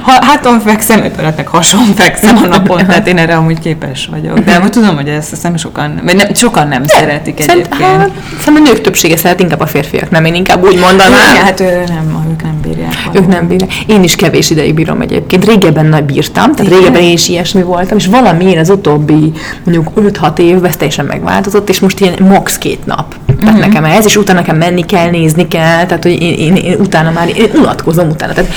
Háton 0.05 0.59
fekszem, 0.59 1.03
öt 1.03 1.47
hason 1.47 1.85
fekszem 1.95 2.37
a 2.37 2.47
napon, 2.47 2.77
tehát 2.77 3.07
én 3.07 3.17
erre 3.17 3.35
amúgy 3.35 3.59
képes 3.59 4.07
vagyok. 4.11 4.39
De 4.39 4.59
most 4.59 4.71
tudom, 4.71 4.95
hogy 4.95 5.09
ezt 5.09 5.43
nem 5.43 5.57
sokan, 5.57 6.01
vagy 6.03 6.15
nem, 6.15 6.33
sokan 6.33 6.67
nem 6.67 6.81
de, 6.81 6.87
szeretik 6.87 7.39
egyébként. 7.39 7.81
Hát, 7.81 8.11
szerintem 8.39 8.63
a 8.65 8.69
nők 8.69 8.81
többsége 8.81 9.17
szeret, 9.17 9.39
inkább 9.39 9.59
a 9.59 9.67
férfiak, 9.67 10.09
nem 10.09 10.25
én 10.25 10.35
inkább 10.35 10.63
úgy 10.63 10.79
mondanám. 10.79 11.31
Igen, 11.31 11.43
hát 11.43 11.59
ő 11.59 11.83
nem, 11.87 12.27
ők 12.31 12.43
nem 12.43 12.59
bírják. 12.61 12.88
Ők 13.13 13.27
nem 13.27 13.47
bírják. 13.47 13.71
Én 13.87 14.03
is 14.03 14.15
kevés 14.15 14.49
ideig 14.49 14.73
bírom 14.73 15.01
egyébként 15.01 15.45
régebben 15.45 15.85
nagy 15.85 16.03
bírtam, 16.03 16.55
tehát 16.55 16.71
régebben 16.71 17.01
én 17.01 17.13
is 17.13 17.29
ilyesmi 17.29 17.61
voltam, 17.61 17.97
és 17.97 18.05
valamiért 18.05 18.59
az 18.59 18.69
utóbbi 18.69 19.31
mondjuk 19.63 19.91
5-6 19.95 20.37
évben 20.37 20.71
teljesen 20.77 21.05
megváltozott, 21.05 21.69
és 21.69 21.79
most 21.79 21.99
ilyen 21.99 22.15
max 22.19 22.57
két 22.57 22.85
nap. 22.85 23.15
Tehát 23.39 23.55
uh-huh. 23.55 23.73
nekem 23.73 23.85
ez, 23.85 24.05
és 24.05 24.17
utána 24.17 24.39
nekem 24.39 24.57
menni 24.57 24.85
kell, 24.85 25.09
nézni 25.09 25.47
kell, 25.47 25.85
tehát 25.85 26.03
hogy 26.03 26.21
én, 26.21 26.33
én, 26.33 26.55
én 26.55 26.79
utána 26.79 27.11
már 27.11 27.37
én 27.37 27.49
unatkozom 27.53 28.09
utána. 28.09 28.33
Tehát 28.33 28.51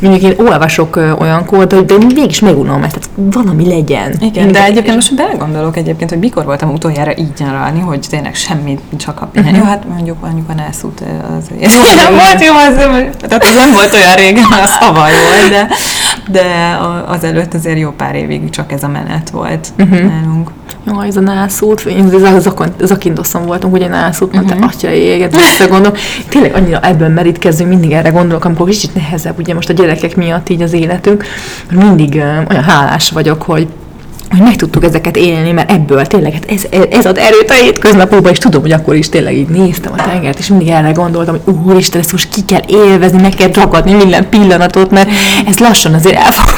mondjuk 0.00 0.32
én 0.32 0.46
olvasok 0.46 1.16
olyankor, 1.18 1.66
de, 1.66 1.80
de 1.80 1.94
mégis 2.14 2.40
megunom 2.40 2.82
ezt, 2.82 2.98
tehát 2.98 3.34
valami 3.34 3.68
legyen. 3.68 4.14
Igen, 4.20 4.52
de 4.52 4.64
egyébként 4.64 4.94
most 4.94 5.14
belegondolok 5.14 5.76
egyébként, 5.76 6.10
hogy 6.10 6.18
mikor 6.18 6.44
voltam 6.44 6.72
utoljára 6.72 7.16
így 7.16 7.32
nyaralni, 7.38 7.80
hogy 7.80 8.06
tényleg 8.10 8.34
semmit, 8.34 8.80
csak 8.96 9.20
a 9.20 9.26
pihenni. 9.26 9.50
Uh-huh. 9.50 9.66
Jó, 9.66 9.72
hát 9.72 9.88
mondjuk 9.88 10.20
mondjuk 10.20 10.48
a 10.48 10.54
nászút 10.54 11.02
az 11.38 11.50
nem 12.04 12.14
volt 12.14 12.44
jó, 12.44 12.54
az, 12.54 12.74
tehát 13.20 13.44
az 13.44 13.54
nem 13.54 13.72
volt 13.72 13.94
olyan 13.94 14.14
régen, 14.14 14.44
az 14.62 14.78
tavaly 14.78 15.12
volt, 15.12 15.50
de, 15.50 15.68
de 16.30 16.78
az 17.06 17.24
előtt 17.24 17.54
azért 17.54 17.78
jó 17.78 17.90
pár 17.90 18.14
évig 18.14 18.50
csak 18.50 18.72
ez 18.72 18.82
a 18.82 18.88
menet 18.88 19.30
volt 19.30 19.68
uh-huh. 19.78 20.00
nálunk. 20.00 20.50
Jó, 20.86 21.00
ez 21.00 21.16
a 21.16 21.20
nászút, 21.20 21.80
én 21.80 22.10
az 22.22 22.50
Zakindoszon 22.80 23.46
voltunk, 23.46 23.74
ugye 23.74 23.88
nászút, 23.88 24.34
uh-huh. 24.34 24.50
te 24.50 24.66
atya 24.66 24.90
éget, 24.90 25.36
visszagondolok. 25.36 25.98
Tényleg 26.28 26.54
annyira 26.54 26.80
ebben 26.80 27.10
merítkezünk, 27.10 27.68
mindig 27.68 27.92
erre 27.92 28.08
gondolok, 28.08 28.44
amikor 28.44 28.68
kicsit 28.68 28.94
nehezebb, 28.94 29.38
ugye 29.38 29.54
most 29.54 29.68
a 29.68 29.72
gyerekek 29.72 30.16
miatt 30.16 30.48
így 30.48 30.62
az 30.62 30.72
életünk, 30.72 31.24
mindig 31.70 32.14
olyan 32.50 32.62
hálás 32.62 33.10
vagyok, 33.10 33.42
hogy 33.42 33.68
hogy 34.30 34.40
meg 34.40 34.56
tudtuk 34.56 34.84
ezeket 34.84 35.16
élni, 35.16 35.52
mert 35.52 35.70
ebből 35.70 36.06
tényleg 36.06 36.32
hát 36.32 36.50
ez, 36.50 36.66
ez 36.90 37.06
ad 37.06 37.18
erőt 37.18 37.50
a 37.50 37.54
hétköznapokban, 37.54 38.32
és 38.32 38.38
tudom, 38.38 38.60
hogy 38.60 38.72
akkor 38.72 38.94
is 38.94 39.08
tényleg 39.08 39.36
így 39.36 39.48
néztem 39.48 39.92
a 39.92 40.02
tengert, 40.02 40.38
és 40.38 40.48
mindig 40.48 40.68
erre 40.68 40.90
gondoltam, 40.90 41.38
hogy 41.44 41.54
úristen, 41.64 42.00
ezt 42.00 42.12
most 42.12 42.28
ki 42.28 42.44
kell 42.44 42.62
élvezni, 42.66 43.20
meg 43.20 43.34
kell 43.34 43.50
ragadni 43.52 43.92
minden 43.92 44.28
pillanatot, 44.28 44.90
mert 44.90 45.08
ez 45.46 45.58
lassan 45.58 45.94
azért 45.94 46.16
el 46.16 46.32
fog 46.32 46.54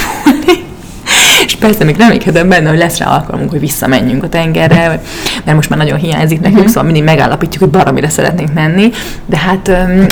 persze 1.59 1.85
még 1.85 1.97
reménykedem 1.97 2.49
benne, 2.49 2.69
hogy 2.69 2.79
lesz 2.79 2.99
rá 2.99 3.07
alkalmunk, 3.07 3.51
hogy 3.51 3.61
visszamenjünk 3.61 4.25
a 4.25 4.29
tengerre, 4.29 5.01
mert 5.45 5.57
most 5.57 5.69
már 5.69 5.79
nagyon 5.79 5.99
hiányzik 5.99 6.41
nekünk, 6.41 6.57
uh-huh. 6.57 6.69
szóval 6.73 6.85
mindig 6.85 7.03
megállapítjuk, 7.03 7.63
hogy 7.63 7.73
baromira 7.73 8.09
szeretnénk 8.09 8.53
menni, 8.55 8.91
de 9.27 9.37
hát 9.37 9.69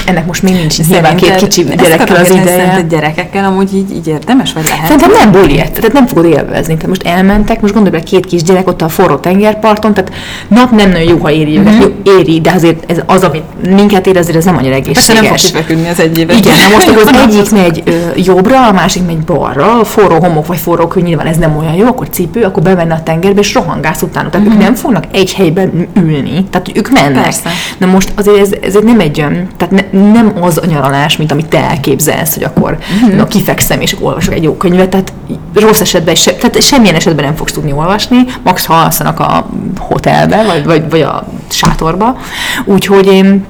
ennek 0.07 0.27
most 0.27 0.43
még 0.43 0.55
nincs 0.55 0.79
nyilván 0.89 1.17
két 1.17 1.35
kicsi 1.35 1.63
gyerekkel 1.63 2.17
az 2.17 2.31
ideje. 2.31 2.83
gyerekekkel 2.89 3.45
amúgy 3.45 3.75
így, 3.75 3.91
így 3.91 4.07
érdemes, 4.07 4.53
vagy 4.53 4.65
lehet? 4.65 4.87
Szerintem 4.87 5.11
nem 5.11 5.31
buli, 5.31 5.55
tehát 5.55 5.93
nem 5.93 6.07
fogod 6.07 6.25
élvezni. 6.25 6.75
Tehát 6.75 6.87
most 6.87 7.07
elmentek, 7.07 7.61
most 7.61 7.75
gondolj 7.75 7.97
bele 7.97 8.09
két 8.11 8.27
kis 8.27 8.43
gyerek 8.43 8.69
ott 8.69 8.83
a 8.83 8.89
forró 8.89 9.17
tengerparton, 9.17 9.95
tehát 9.95 10.13
nap 10.49 10.71
nem 10.71 10.91
nagyon 10.91 11.09
jó, 11.09 11.19
ha 11.19 11.31
éri 11.31 11.59
őket, 11.59 11.73
mm-hmm. 11.73 11.81
jó, 12.05 12.19
éri, 12.19 12.41
de 12.41 12.51
azért 12.51 12.91
ez 12.91 12.99
az, 13.07 13.23
amit 13.23 13.43
minket 13.75 14.07
ér, 14.07 14.17
azért 14.17 14.37
ez 14.37 14.45
nem 14.45 14.57
annyira 14.57 14.75
egészséges. 14.75 15.07
Persze 15.07 15.21
nem 15.23 15.31
fog 15.31 15.47
kifeküdni 15.47 15.89
az 15.89 16.01
egy 16.01 16.19
évet. 16.19 16.39
Igen, 16.39 16.55
most 16.73 16.89
az 17.05 17.17
egyik 17.17 17.51
megy 17.51 17.83
jobbra, 18.17 18.67
a 18.67 18.73
másik 18.73 19.07
megy 19.07 19.19
balra, 19.19 19.85
forró 19.85 20.19
homok 20.19 20.47
vagy 20.47 20.59
forró 20.59 20.87
kő, 20.87 21.01
nyilván 21.01 21.27
ez 21.27 21.36
nem 21.37 21.57
olyan 21.57 21.75
jó, 21.75 21.87
akkor 21.87 22.09
cipő, 22.11 22.43
akkor 22.43 22.63
bemenne 22.63 22.95
a 22.95 23.03
tengerbe, 23.03 23.41
és 23.41 23.55
rohangász 23.55 24.03
utána. 24.03 24.31
Tehát 24.31 24.47
mm-hmm. 24.47 24.57
ők 24.57 24.63
mhm. 24.63 24.73
nem 24.73 24.75
fognak 24.75 25.05
egy 25.13 25.35
helyben 25.35 25.89
ülni, 25.95 26.45
tehát 26.51 26.71
ők 26.75 26.91
mennek. 26.91 27.23
Persze. 27.23 27.51
Na 27.79 27.87
most 27.87 28.13
azért 28.15 28.39
ez, 28.39 28.75
ez 28.75 28.83
nem 28.83 29.01
egy, 29.01 29.25
tehát 29.57 29.71
ne, 29.93 30.11
nem 30.13 30.33
az 30.41 30.59
a 30.63 30.67
nyaralás, 30.67 31.17
mint 31.17 31.33
amit 31.33 31.47
te 31.47 31.59
elképzelsz, 31.59 32.35
hogy 32.35 32.45
akkor 32.45 32.79
mm-hmm. 33.05 33.17
na, 33.17 33.27
kifekszem 33.27 33.81
és 33.81 33.97
olvasok 34.01 34.35
egy 34.35 34.43
jó 34.43 34.57
könyvet, 34.57 34.89
tehát 34.89 35.13
rossz 35.55 35.81
esetben, 35.81 36.15
se, 36.15 36.35
tehát 36.35 36.63
semmilyen 36.63 36.95
esetben 36.95 37.25
nem 37.25 37.35
fogsz 37.35 37.53
tudni 37.53 37.73
olvasni, 37.73 38.19
max 38.43 38.65
ha 38.65 38.75
alszanak 38.75 39.21
a 39.21 39.47
hotelbe, 39.79 40.45
vagy, 40.45 40.65
vagy, 40.65 40.91
vagy 40.91 41.01
a 41.01 41.27
sátorba. 41.49 42.19
Úgyhogy 42.65 43.07
én 43.07 43.45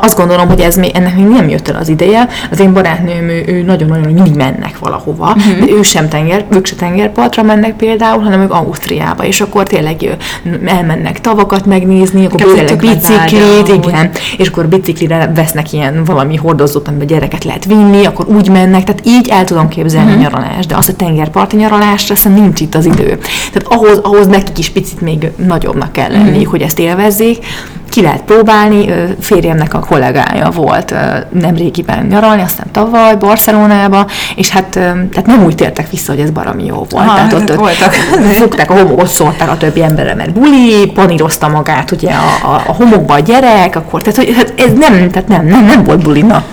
azt 0.00 0.16
gondolom, 0.16 0.48
hogy 0.48 0.60
ez 0.60 0.76
még, 0.76 0.90
ennek 0.94 1.16
még 1.16 1.24
nem 1.24 1.48
jött 1.48 1.68
el 1.68 1.76
az 1.76 1.88
ideje. 1.88 2.28
Az 2.50 2.60
én 2.60 2.72
barátnőm, 2.72 3.28
ő, 3.28 3.44
ő 3.46 3.62
nagyon-nagyon 3.62 4.12
mindig 4.12 4.34
mennek 4.34 4.78
valahova, 4.78 5.34
uh-huh. 5.36 5.66
de 5.66 5.72
ő 5.72 5.82
sem 5.82 6.08
tenger, 6.08 6.44
ők 6.48 6.66
se 6.66 6.74
tengerpartra 6.74 7.42
mennek 7.42 7.76
például, 7.76 8.22
hanem 8.22 8.40
ők 8.40 8.52
Ausztriába, 8.52 9.24
és 9.24 9.40
akkor 9.40 9.66
tényleg 9.66 10.16
elmennek 10.64 11.20
tavakat 11.20 11.66
megnézni, 11.66 12.24
akkor 12.24 12.40
tényleg 12.40 12.76
biciklit, 12.76 13.84
igen, 13.84 14.10
és 14.38 14.48
akkor 14.48 14.66
biciklire 14.66 15.32
vesznek 15.34 15.72
ilyen 15.72 16.04
valami 16.04 16.36
hordozót, 16.36 16.88
amiben 16.88 17.06
gyereket 17.06 17.44
lehet 17.44 17.64
vinni, 17.64 18.04
akkor 18.04 18.26
úgy 18.28 18.50
mennek, 18.50 18.84
tehát 18.84 19.02
így 19.06 19.28
el 19.28 19.44
tudom 19.44 19.68
képzelni 19.68 20.10
uh-huh. 20.10 20.26
a 20.26 20.30
nyaralást, 20.30 20.68
de 20.68 20.76
az, 20.76 20.88
a 20.88 20.94
tengerparti 20.96 21.56
nyaralásra 21.56 22.16
szerintem 22.16 22.44
nincs 22.44 22.60
itt 22.60 22.74
az 22.74 22.84
idő. 22.84 23.18
Tehát 23.52 23.68
ahhoz, 23.68 23.98
ahhoz 23.98 24.26
nekik 24.26 24.58
is 24.58 24.68
picit 24.68 25.00
még 25.00 25.30
nagyobbnak 25.36 25.92
kell 25.92 26.10
lenni, 26.10 26.30
uh-huh. 26.30 26.50
hogy 26.50 26.60
ezt 26.60 26.78
élvezzék, 26.78 27.44
ki 27.92 28.02
lehet 28.02 28.22
próbálni, 28.22 28.88
férjemnek 29.20 29.74
a 29.74 29.78
kollégája 29.78 30.50
volt 30.50 30.94
nemrégiben 31.30 32.06
nyaralni, 32.06 32.42
aztán 32.42 32.66
tavaly 32.72 33.16
Barcelonába, 33.16 34.06
és 34.36 34.48
hát 34.48 34.66
tehát 34.66 35.26
nem 35.26 35.44
úgy 35.44 35.54
tértek 35.54 35.90
vissza, 35.90 36.12
hogy 36.12 36.20
ez 36.20 36.30
baromi 36.30 36.64
jó 36.64 36.86
volt. 36.90 37.06
Ha, 37.06 37.14
tehát 37.14 37.32
ott, 37.32 37.50
ott 37.50 37.56
voltak. 37.56 37.92
fogták 38.42 38.70
a 38.70 38.74
homokot, 38.74 39.06
szólták 39.06 39.50
a 39.50 39.56
többi 39.56 39.82
emberre, 39.82 40.14
mert 40.14 40.32
buli, 40.32 40.86
panírozta 40.94 41.48
magát 41.48 41.90
ugye 41.90 42.10
a, 42.10 42.54
a, 42.54 42.62
a 42.66 42.72
homokba 42.72 43.14
a 43.14 43.18
gyerek, 43.18 43.76
akkor, 43.76 44.02
tehát 44.02 44.18
hogy 44.18 44.34
hát 44.36 44.52
ez 44.56 44.72
nem, 44.72 45.10
tehát 45.10 45.28
nem, 45.28 45.46
nem, 45.46 45.64
nem 45.64 45.84
volt 45.84 46.02
bulina. 46.02 46.44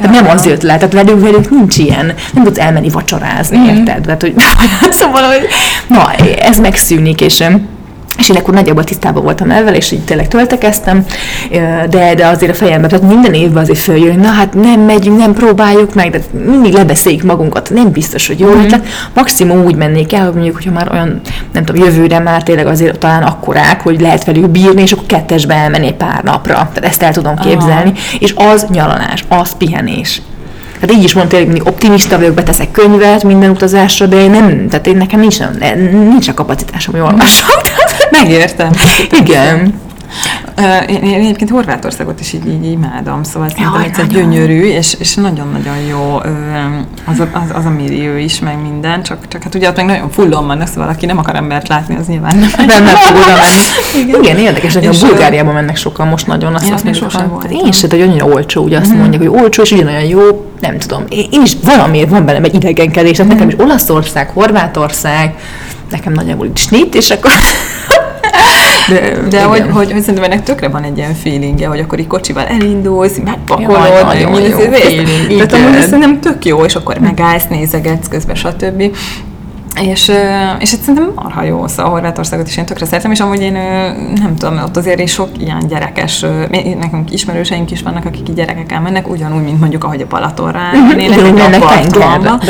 Tehát 0.00 0.10
nem 0.22 0.28
az 0.36 0.46
jött 0.46 0.62
le, 0.62 0.76
tehát 0.76 0.92
velük, 0.92 1.20
velük 1.20 1.50
nincs 1.50 1.78
ilyen, 1.78 2.14
nem 2.32 2.44
tudsz 2.44 2.58
elmenni 2.58 2.88
vacsorázni, 2.88 3.58
mm. 3.58 3.64
érted? 3.64 4.00
Tehát, 4.00 4.20
hogy, 4.20 4.34
szóval, 5.00 5.22
hogy 5.22 5.46
na, 5.86 6.12
ez 6.40 6.58
megszűnik, 6.58 7.20
és 7.20 7.44
és 8.18 8.28
én 8.28 8.36
akkor 8.36 8.54
nagyjából 8.54 8.84
tisztában 8.84 9.22
voltam 9.22 9.50
ezzel, 9.50 9.74
és 9.74 9.90
így 9.90 10.04
tényleg 10.04 10.28
töltekeztem, 10.28 11.04
de, 11.90 12.14
de 12.14 12.26
azért 12.26 12.52
a 12.52 12.54
fejemben, 12.54 12.90
tehát 12.90 13.08
minden 13.08 13.34
évben 13.34 13.62
azért 13.62 13.78
följön, 13.78 14.18
na 14.18 14.28
hát 14.28 14.54
nem 14.54 14.80
megyünk, 14.80 15.18
nem 15.18 15.32
próbáljuk 15.32 15.94
meg, 15.94 16.10
de 16.10 16.20
mindig 16.50 16.72
lebeszéljük 16.72 17.22
magunkat, 17.22 17.70
nem 17.70 17.90
biztos, 17.90 18.26
hogy 18.26 18.40
jó 18.40 18.48
mm-hmm. 18.48 18.80
Maximum 19.14 19.64
úgy 19.64 19.76
mennék 19.76 20.12
el, 20.12 20.24
hogy 20.24 20.34
mondjuk, 20.34 20.54
hogyha 20.54 20.72
már 20.72 20.88
olyan, 20.92 21.20
nem 21.52 21.64
tudom, 21.64 21.84
jövőre 21.84 22.18
már 22.18 22.42
tényleg 22.42 22.66
azért 22.66 22.98
talán 22.98 23.22
akkorák, 23.22 23.82
hogy 23.82 24.00
lehet 24.00 24.24
velük 24.24 24.48
bírni, 24.48 24.82
és 24.82 24.92
akkor 24.92 25.06
kettesbe 25.06 25.54
elmenni 25.54 25.92
pár 25.92 26.22
napra. 26.22 26.54
Tehát 26.54 26.84
ezt 26.84 27.02
el 27.02 27.12
tudom 27.12 27.36
képzelni. 27.36 27.90
Aha. 27.90 28.16
És 28.18 28.34
az 28.36 28.66
nyaralás, 28.70 29.24
az 29.28 29.56
pihenés. 29.56 30.22
Tehát 30.80 30.96
így 30.96 31.04
is 31.04 31.12
mondta, 31.12 31.36
hogy 31.36 31.46
mindig 31.46 31.66
optimista 31.66 32.18
vagyok, 32.18 32.34
beteszek 32.34 32.70
könyvet 32.70 33.24
minden 33.24 33.50
utazásra, 33.50 34.06
de 34.06 34.16
én 34.16 34.30
nem, 34.30 34.68
tehát 34.68 34.86
én 34.86 34.96
nekem 34.96 35.20
nincs, 35.20 35.38
nincs 35.90 36.28
a 36.28 36.34
kapacitásom, 36.34 36.94
hogy 36.94 37.02
olvasok. 37.02 37.60
Megértem. 38.10 38.70
Igen. 39.22 39.74
Én, 40.88 41.02
én 41.02 41.14
egyébként 41.14 41.50
Horvátországot 41.50 42.20
is 42.20 42.32
így, 42.32 42.46
így 42.46 42.70
imádom, 42.70 43.22
szóval 43.22 43.48
szerintem 43.48 43.80
egyszer 43.80 44.06
gyönyörű, 44.06 44.62
és, 44.62 44.96
és 44.98 45.14
nagyon-nagyon 45.14 45.76
jó 45.88 46.20
az, 47.04 47.20
az, 47.20 47.50
az 47.52 47.64
a 47.64 47.70
millió 47.70 48.16
is, 48.16 48.40
meg 48.40 48.62
minden, 48.62 49.02
csak, 49.02 49.28
csak 49.28 49.42
hát 49.42 49.54
ugye 49.54 49.68
ott 49.68 49.76
meg 49.76 49.84
nagyon 49.84 50.10
fullon 50.10 50.46
vannak, 50.46 50.66
szóval 50.68 50.88
aki 50.88 51.06
nem 51.06 51.18
akar 51.18 51.36
embert 51.36 51.68
látni, 51.68 51.96
az 51.96 52.06
nyilván 52.06 52.36
nem, 52.36 52.84
nem, 52.84 52.96
fog 52.96 53.16
oda 53.16 53.36
menni. 53.36 54.04
Igen, 54.04 54.22
Igen 54.22 54.38
érdekes, 54.38 54.74
hogy 54.74 54.86
a 54.86 54.92
Bulgáriában 55.00 55.54
mennek 55.54 55.76
sokan 55.76 56.08
most 56.08 56.26
nagyon, 56.26 56.54
azt, 56.54 56.70
azt 56.70 56.84
még 56.84 56.94
sosem 56.94 57.28
volt. 57.28 57.50
Én 57.50 57.72
sem, 57.72 57.90
hogy 57.90 58.00
annyira 58.00 58.24
olcsó, 58.24 58.62
ugye 58.62 58.78
azt 58.78 58.94
mm. 58.94 58.98
mondják, 58.98 59.22
hogy 59.22 59.40
olcsó, 59.40 59.62
és 59.62 59.72
ugyanolyan 59.72 60.04
jó, 60.04 60.50
nem 60.60 60.78
tudom. 60.78 61.04
Én 61.08 61.42
is 61.44 61.56
valamiért 61.64 62.10
van 62.10 62.24
bennem 62.24 62.44
egy 62.44 62.54
idegenkedés, 62.54 63.22
mm. 63.22 63.26
nekem 63.26 63.48
is 63.48 63.54
Olaszország, 63.58 64.28
Horvátország, 64.28 65.34
nekem 65.90 66.12
nagyjából 66.12 66.50
snit, 66.54 66.94
és 66.94 67.10
akkor 67.10 67.30
de, 68.88 69.18
de 69.30 69.42
hogy, 69.42 69.60
hogy, 69.60 69.92
hogy, 69.92 70.00
szerintem 70.00 70.24
ennek 70.24 70.42
tökre 70.42 70.68
van 70.68 70.82
egy 70.82 70.96
ilyen 70.96 71.14
feelingje, 71.14 71.68
hogy 71.68 71.78
akkor 71.78 71.98
így 71.98 72.06
kocsival 72.06 72.44
elindulsz, 72.44 73.18
megpakolod, 73.24 73.86
ja, 73.86 74.04
nagyon 74.04 74.40
jó, 74.40 74.46
jó 74.46 74.58
feeling, 74.58 75.48
Tehát 75.48 75.52
amúgy 75.52 75.80
szerintem 75.80 76.20
tök 76.20 76.44
jó, 76.44 76.64
és 76.64 76.74
akkor 76.74 76.98
megállsz, 76.98 77.46
nézegetsz 77.48 78.08
közben, 78.08 78.34
stb. 78.34 78.82
És, 79.80 80.12
és 80.58 80.72
itt 80.72 80.80
szerintem 80.80 81.12
marha 81.14 81.42
jó, 81.42 81.66
szóval 81.66 81.90
Horvátországot 81.92 82.48
is 82.48 82.56
én 82.56 82.64
tökre 82.64 82.86
szeretem, 82.86 83.10
és 83.10 83.20
amúgy 83.20 83.40
én 83.40 83.52
nem 84.14 84.34
tudom, 84.38 84.58
ott 84.58 84.76
azért 84.76 85.00
is 85.00 85.12
sok 85.12 85.28
ilyen 85.38 85.66
gyerekes, 85.68 86.24
nekünk 86.78 87.12
ismerőseink 87.12 87.70
is 87.70 87.82
vannak, 87.82 88.04
akik 88.04 88.28
így 88.28 88.34
gyerekekkel 88.34 88.80
mennek, 88.80 89.08
ugyanúgy, 89.08 89.42
mint 89.42 89.60
mondjuk 89.60 89.84
ahogy 89.84 90.00
a 90.00 90.06
Balatonra 90.08 90.60
mennének 90.88 91.18
egy 91.18 91.40
apartmanba. 91.62 92.40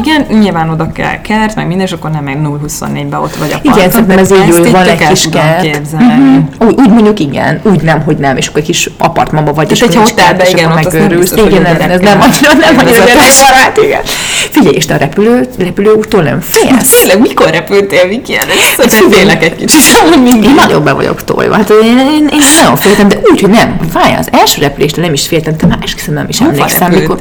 Igen, 0.00 0.38
nyilván 0.38 0.70
oda 0.70 0.92
kell 0.92 1.20
kert, 1.20 1.54
meg 1.54 1.66
minden, 1.66 1.86
és 1.86 1.92
akkor 1.92 2.10
nem 2.10 2.24
meg 2.24 2.38
0-24-be 2.42 3.18
ott 3.18 3.36
vagy 3.36 3.52
a 3.52 3.58
parton. 3.58 3.78
Igen, 3.78 3.90
szerintem 3.90 4.18
ez 4.18 4.32
így 4.32 4.70
van 4.70 4.86
egy 4.86 5.08
kis 5.08 5.28
kert. 5.28 5.92
Mhm. 5.92 6.38
Úgy, 6.58 6.74
úgy 6.78 6.90
mondjuk 6.90 7.18
igen, 7.20 7.60
úgy 7.62 7.82
nem, 7.82 8.00
hogy 8.00 8.16
nem, 8.16 8.36
és 8.36 8.46
akkor 8.46 8.60
egy 8.60 8.66
kis 8.66 8.90
apartmanba 8.98 9.52
vagy. 9.52 9.70
És 9.70 9.80
egy 9.80 9.94
hotelben, 9.94 10.46
igen, 10.46 10.70
ott 10.70 10.82
megőrülsz. 10.84 11.32
Igen, 11.32 11.64
ez 11.64 12.00
nem 12.00 12.20
annyira, 12.20 12.52
nem 12.60 12.78
annyira 12.78 13.04
gyerekbarát, 13.04 13.76
igen. 13.84 14.00
Figyelj, 14.50 14.74
és 14.74 14.86
a 14.86 14.96
repülő, 14.96 15.48
repülőúttól 15.58 16.22
nem 16.22 16.40
félsz? 16.78 17.00
Tényleg, 17.00 17.20
mikor 17.20 17.50
repültél, 17.50 18.08
Viki? 18.08 18.34
Ezt 18.34 18.92
félek 19.10 19.44
egy 19.44 19.56
kicsit. 19.56 19.80
Én 20.44 20.54
nagyon 20.54 20.84
be 20.84 20.92
vagyok 20.92 21.24
tolva. 21.24 21.54
Hát 21.54 21.70
én, 21.70 21.98
én, 21.98 22.28
én 22.32 22.40
nagyon 22.58 22.76
féltem, 22.76 23.08
de 23.08 23.20
úgy, 23.22 23.40
hogy 23.40 23.50
nem. 23.50 23.76
Fáj, 23.90 24.14
az 24.18 24.28
első 24.32 24.60
repülésre 24.60 25.02
nem 25.02 25.12
is 25.12 25.26
féltem, 25.26 25.54
de 25.56 25.66
már 25.66 25.78
esküszöm 25.82 26.14
nem 26.14 26.26
is 26.28 26.40
emlékszem. 26.40 26.92
Mikor 26.92 27.18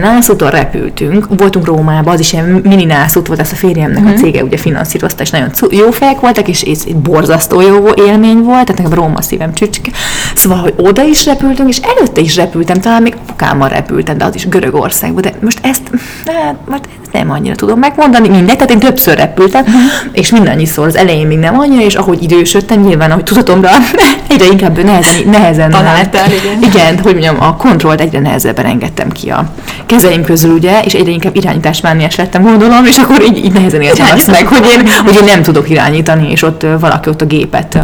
nászúton 0.00 0.50
repültünk, 0.50 1.26
voltunk 1.36 1.66
Rómában, 1.66 2.14
az 2.14 2.20
is 2.20 2.32
ilyen 2.32 2.60
mini 2.64 2.84
nászút 2.84 3.26
volt, 3.26 3.40
ezt 3.40 3.52
a 3.52 3.56
férjemnek 3.56 3.96
uh-huh. 3.96 4.10
a 4.10 4.12
mhm. 4.12 4.22
cége 4.22 4.42
ugye 4.42 4.56
finanszírozta, 4.56 5.22
és 5.22 5.30
nagyon 5.30 5.50
jó 5.70 5.90
fejek 5.90 6.20
voltak, 6.20 6.48
és 6.48 6.62
ez 6.62 6.82
egy 6.86 6.96
borzasztó 6.96 7.60
jó 7.60 7.88
élmény 7.94 8.38
volt, 8.38 8.64
tehát 8.64 8.82
nekem 8.82 8.92
Róma 8.92 9.22
szívem 9.22 9.54
csücske. 9.54 9.90
Szóval, 10.34 10.58
hogy 10.58 10.74
oda 10.76 11.02
is 11.02 11.24
repültünk, 11.24 11.68
és 11.68 11.78
előtte 11.78 12.20
is 12.20 12.36
repültem, 12.36 12.80
talán 12.80 13.02
még 13.02 13.14
apukámmal 13.26 13.68
repültem, 13.68 14.18
de 14.18 14.24
az 14.24 14.34
is 14.34 14.48
Görögországban, 14.48 15.22
de 15.22 15.32
most 15.40 15.58
ezt, 15.62 15.82
hát, 16.26 16.56
mert 16.68 16.88
nem 17.12 17.30
annyira 17.30 17.54
tudom 17.54 17.78
megmondani, 17.78 18.28
mindegy, 18.28 18.54
tehát 18.54 18.70
én 18.70 18.78
többször 18.78 19.16
repültem, 19.16 19.64
és 20.12 20.30
mindannyiszor 20.30 20.86
az 20.86 20.96
elején 20.96 21.26
még 21.26 21.38
nem 21.38 21.58
annyira, 21.58 21.82
és 21.82 21.94
ahogy 21.94 22.22
idősödtem, 22.22 22.80
nyilván, 22.80 23.10
ahogy 23.10 23.24
tudatomra 23.24 23.70
egyre 24.30 24.46
inkább 24.46 24.84
nehezen, 24.84 25.28
nehezen 25.30 25.70
Találtál, 25.70 26.26
igen. 26.26 26.70
igen, 26.70 26.98
hogy 26.98 27.12
mondjam, 27.12 27.36
a 27.40 27.56
kontrollt 27.56 28.00
egyre 28.00 28.20
nehezebben 28.20 28.64
engedtem 28.64 29.10
ki 29.10 29.30
a 29.30 29.52
kezeim 29.86 30.24
közül, 30.24 30.52
ugye, 30.52 30.80
és 30.80 30.94
egyre 30.94 31.10
inkább 31.10 31.36
irányításmániás 31.36 32.16
lettem, 32.16 32.42
gondolom, 32.42 32.84
és 32.84 32.96
akkor 32.96 33.22
így, 33.22 33.44
így 33.44 33.52
nehezen 33.52 33.80
értem 33.80 34.06
azt 34.14 34.30
meg, 34.30 34.46
hogy 34.46 34.66
én, 34.70 34.88
hogy 35.04 35.14
én 35.14 35.24
nem 35.24 35.42
tudok 35.42 35.70
irányítani, 35.70 36.30
és 36.30 36.42
ott 36.42 36.66
valaki 36.80 37.08
ott 37.08 37.22
a 37.22 37.26
gépet 37.26 37.78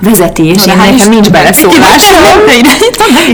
vezeti, 0.00 0.44
és 0.46 0.66
én 0.66 0.76
nekem 0.76 1.10
nincs 1.10 1.30
beleszólásom. 1.30 2.22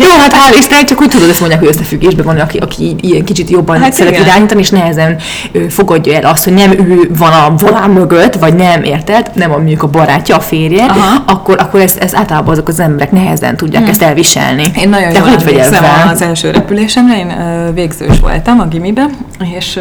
Jó, 0.00 0.09
hát 0.21 0.33
hál' 0.33 0.59
Isten, 0.59 0.87
csak 0.87 1.00
úgy 1.00 1.09
tudod, 1.09 1.29
ezt 1.29 1.40
mondják, 1.40 1.61
hogy 1.61 1.69
összefüggésben 1.69 2.25
van, 2.25 2.38
aki, 2.38 2.59
aki 2.59 2.97
ilyen 3.00 3.25
kicsit 3.25 3.50
jobban 3.50 3.81
hát 3.81 3.93
szeret 3.93 4.12
igen. 4.12 4.25
irányítani, 4.25 4.61
és 4.61 4.71
nehezen 4.71 5.17
ő, 5.52 5.69
fogadja 5.69 6.14
el 6.14 6.25
azt, 6.25 6.45
hogy 6.45 6.52
nem 6.52 6.71
ő 6.71 7.11
van 7.19 7.33
a 7.33 7.55
volán 7.57 7.90
mögött, 7.90 8.35
vagy 8.35 8.55
nem, 8.55 8.83
érted? 8.83 9.31
Nem 9.35 9.50
mondjuk 9.50 9.83
a 9.83 9.87
barátja, 9.87 10.37
a 10.37 10.40
férje, 10.40 10.85
Aha. 10.85 11.23
akkor, 11.26 11.57
akkor 11.61 11.81
ezt, 11.81 11.99
ezt 11.99 12.14
általában 12.14 12.52
azok 12.52 12.69
az 12.69 12.81
emberek 12.81 13.12
nehezen 13.12 13.57
tudják 13.57 13.83
hmm. 13.83 13.90
ezt 13.90 14.02
elviselni. 14.02 14.62
Én 14.81 14.88
nagyon 14.88 15.12
De 15.12 15.19
jól 15.19 15.29
emlékszem 15.29 15.85
az 16.12 16.23
első 16.23 16.50
repülésemre, 16.50 17.19
én 17.19 17.35
végzős 17.75 18.21
voltam 18.21 18.61
a 18.61 18.64
gimiben, 18.64 19.11
és 19.57 19.79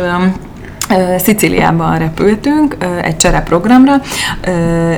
Sziciliában 1.17 1.97
repültünk 1.97 2.77
egy 3.03 3.17
csereprogramra, 3.17 4.01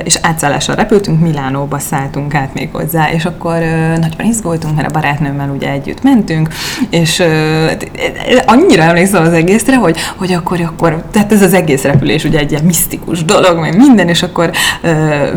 és 0.04 0.18
átszállással 0.22 0.74
repültünk, 0.74 1.20
Milánóba 1.20 1.78
szálltunk 1.78 2.34
át 2.34 2.54
még 2.54 2.68
hozzá, 2.72 3.10
és 3.10 3.24
akkor 3.24 3.58
nagyon 4.00 4.26
izgultunk, 4.26 4.76
mert 4.76 4.88
a 4.88 4.92
barátnőmmel 4.92 5.50
ugye 5.50 5.70
együtt 5.70 6.02
mentünk, 6.02 6.48
és 6.90 7.22
annyira 8.46 8.82
emlékszem 8.82 9.22
az 9.22 9.32
egészre, 9.32 9.76
hogy, 9.76 9.96
hogy 10.16 10.32
akkor, 10.32 10.60
akkor, 10.60 11.02
tehát 11.10 11.32
ez 11.32 11.42
az 11.42 11.54
egész 11.54 11.82
repülés 11.82 12.24
ugye 12.24 12.38
egy 12.38 12.50
ilyen 12.50 12.64
misztikus 12.64 13.24
dolog, 13.24 13.58
meg 13.58 13.76
minden, 13.76 14.08
és 14.08 14.22
akkor 14.22 14.50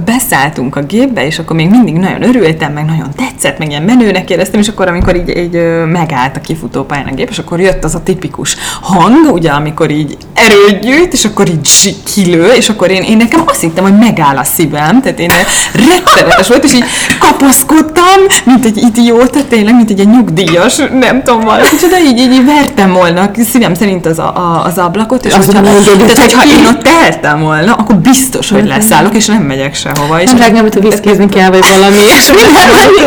beszálltunk 0.06 0.76
a 0.76 0.84
gépbe, 0.84 1.26
és 1.26 1.40
akkor 1.40 1.56
még 1.56 1.70
mindig 1.70 1.96
nagyon 1.96 2.24
örültem, 2.24 2.74
meg 2.74 2.86
nagyon 2.86 3.10
tetszett, 3.16 3.58
meg 3.58 3.70
ilyen 3.70 3.84
menőnek 3.84 4.30
éreztem, 4.30 4.60
és 4.60 4.68
akkor 4.68 4.88
amikor 4.88 5.16
így, 5.16 5.38
így 5.38 5.86
megállt 5.92 6.38
a 6.38 6.42
kifutópályán 6.42 7.08
a 7.08 7.14
gép, 7.14 7.30
és 7.30 7.40
akkor 7.40 7.60
jött 7.60 7.84
az 7.84 7.96
a 7.96 8.04
tipikus 8.04 8.56
hang, 8.82 9.34
ugye, 9.34 9.50
amikor 9.50 9.90
így 9.90 10.18
erőt 10.46 10.80
gyűjt, 10.80 11.14
és 11.14 11.26
akkor 11.26 11.50
így 11.50 11.96
kilő, 12.14 12.46
és 12.46 12.70
akkor 12.70 12.92
én, 12.92 13.02
én 13.02 13.18
nekem 13.18 13.44
azt 13.46 13.62
hittem, 13.62 13.84
hogy 13.84 13.98
megáll 13.98 14.38
a 14.38 14.44
szívem, 14.44 15.02
tehát 15.02 15.20
én 15.20 15.32
rettenetes 15.74 16.48
volt, 16.48 16.64
és 16.64 16.74
így 16.74 16.86
kapaszkodtam, 17.20 18.20
mint 18.44 18.66
egy 18.66 18.78
idióta, 18.78 19.40
tényleg, 19.50 19.76
mint 19.76 19.90
egy, 19.90 20.00
egy 20.00 20.10
nyugdíjas, 20.10 20.76
nem 21.00 21.24
tudom, 21.24 21.40
valami, 21.40 21.64
de 21.90 22.00
így, 22.00 22.20
így, 22.20 22.32
így 22.32 22.46
vertem 22.46 22.92
volna 22.92 23.30
szívem 23.52 23.74
szerint 23.74 24.06
az, 24.06 24.20
a, 24.20 24.36
a, 24.36 24.66
az 24.66 24.78
ablakot, 24.78 25.26
és 25.26 25.34
az 25.34 25.46
hogyha, 25.46 25.62
tehát, 25.62 26.18
hogyha 26.18 26.44
én 26.44 26.66
ott 26.66 26.82
tehettem 26.82 27.40
volna, 27.40 27.74
akkor 27.74 27.96
biztos, 27.96 28.50
hogy 28.50 28.68
leszállok, 28.68 29.16
és 29.16 29.26
nem 29.26 29.42
megyek 29.42 29.76
sehova. 29.76 30.22
És 30.22 30.32
nem, 30.32 30.54
nem, 30.54 30.62
hogy 30.62 30.90
viszkézni 30.90 31.30
kell, 31.30 31.50
vagy 31.50 31.64
valami. 31.74 31.96
És 31.96 32.32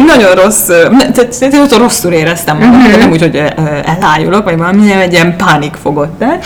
nagyon 0.06 0.34
rossz, 0.34 0.66
tehát 1.40 1.76
rosszul 1.76 2.12
éreztem 2.12 2.56
magam, 2.56 2.80
uh-huh. 2.80 2.98
nem 2.98 3.10
úgy, 3.10 3.20
hogy 3.20 3.42
elájulok, 4.00 4.44
vagy 4.44 4.56
valami, 4.56 4.92
egy 4.92 5.12
ilyen 5.12 5.36
pánik 5.36 5.74
fogott 5.82 6.22
el, 6.22 6.38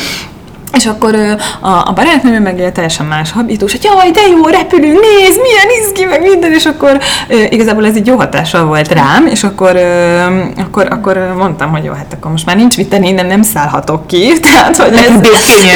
és 0.77 0.87
akkor 0.87 1.15
a, 1.61 1.69
a 1.69 1.93
barátnőm 1.95 2.43
meg 2.43 2.73
teljesen 2.73 3.07
más 3.07 3.33
habitus, 3.33 3.73
hogy 3.73 3.85
jaj, 3.85 4.11
de 4.11 4.21
jó, 4.31 4.47
repülünk, 4.47 5.01
nézd, 5.01 5.41
milyen 5.41 5.67
izgi, 5.83 6.05
meg 6.05 6.23
minden, 6.23 6.53
és 6.53 6.65
akkor 6.65 6.99
igazából 7.51 7.87
ez 7.87 7.97
egy 7.97 8.07
jó 8.07 8.17
hatással 8.17 8.65
volt 8.65 8.93
rám, 8.93 9.27
és 9.27 9.45
akkor, 9.45 9.77
akkor, 10.57 10.87
akkor 10.91 11.35
mondtam, 11.37 11.71
hogy 11.71 11.85
jó, 11.85 11.93
hát 11.93 12.13
akkor 12.13 12.31
most 12.31 12.47
már 12.47 12.57
nincs 12.57 12.77
vita, 12.77 12.97
innen 12.97 13.27
nem 13.27 13.43
szállhatok 13.43 14.07
ki, 14.07 14.33
tehát, 14.43 14.77
hogy 14.77 14.95
ez, 14.95 15.29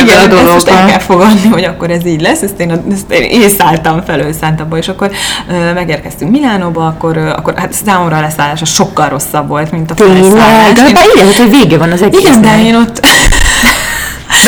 igen, 0.02 0.18
a 0.24 0.26
dolog, 0.26 0.52
most 0.52 0.68
el 0.68 0.86
kell 0.86 0.98
fogadni, 0.98 1.48
hogy 1.48 1.64
akkor 1.64 1.90
ez 1.90 2.06
így 2.06 2.20
lesz, 2.20 2.42
ezt 2.42 2.60
én, 2.60 2.70
ezt 2.92 3.12
én, 3.12 3.48
szálltam 3.48 4.02
felől 4.06 4.32
szántabba, 4.32 4.76
és 4.76 4.88
akkor 4.88 5.10
megérkeztünk 5.74 6.30
Milánóba, 6.30 6.86
akkor, 6.86 7.16
akkor 7.16 7.54
hát 7.56 7.72
számomra 7.72 8.16
a 8.16 8.20
leszállás 8.20 8.60
sokkal 8.64 9.08
rosszabb 9.08 9.48
volt, 9.48 9.70
mint 9.70 9.90
a 9.90 9.94
felszállás. 9.94 10.72
Tényleg, 10.72 10.94
de 10.94 11.00
igen, 11.14 11.26
hogy 11.36 11.50
vége 11.50 11.78
van 11.78 11.92
az 11.92 12.02
egész. 12.02 12.20
Igen, 12.20 12.40
de 12.40 12.62
én 12.64 12.76
ott 12.76 13.06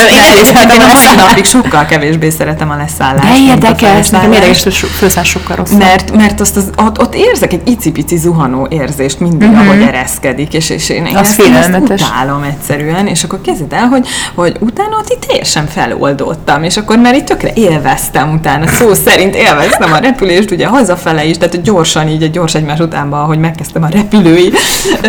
én, 0.06 0.44
én 0.44 0.80
a 0.80 0.86
mai 0.92 1.14
napig 1.16 1.44
sokkal 1.44 1.86
kevésbé 1.86 2.30
szeretem 2.30 2.70
a 2.70 2.76
leszállást. 2.76 3.28
De 3.28 3.52
érdekes, 3.52 4.08
nekem 4.08 4.32
érdekes, 4.32 4.62
hogy 4.62 4.74
főszáll 4.74 5.24
sokkal 5.24 5.56
rosszabb. 5.56 5.78
Mert, 5.78 6.16
mert 6.16 6.40
azt 6.40 6.56
az, 6.56 6.70
ott, 6.76 7.00
ott 7.00 7.14
érzek 7.14 7.52
egy 7.52 7.68
icipici 7.68 8.16
zuhanó 8.16 8.66
érzést 8.70 9.20
mindig, 9.20 9.48
uh-huh. 9.48 9.66
ahogy 9.66 9.82
ereszkedik, 9.82 10.54
és, 10.54 10.70
és 10.70 10.88
én, 10.88 11.06
én 11.06 11.16
ezt, 11.16 11.40
ezt 11.40 11.78
utálom 11.78 12.42
egyszerűen, 12.42 13.06
és 13.06 13.24
akkor 13.24 13.40
kezded 13.40 13.72
el, 13.72 13.86
hogy, 13.86 14.06
hogy 14.34 14.56
utána 14.60 14.96
ott 14.96 15.10
itt 15.10 15.24
teljesen 15.26 15.66
feloldottam, 15.66 16.62
és 16.62 16.76
akkor 16.76 16.98
már 16.98 17.14
itt 17.14 17.24
tökre 17.24 17.50
élveztem 17.54 18.32
utána, 18.32 18.66
szó 18.66 18.94
szerint 18.94 19.34
élveztem 19.34 19.92
a 19.92 19.98
repülést, 19.98 20.50
ugye 20.50 20.66
hazafele 20.66 21.24
is, 21.24 21.38
tehát 21.38 21.62
gyorsan 21.62 22.08
így, 22.08 22.30
gyors 22.30 22.54
egymás 22.54 22.78
utánban, 22.78 23.20
ahogy 23.20 23.38
megkezdtem 23.38 23.82
a 23.82 23.88
repülői 23.88 24.52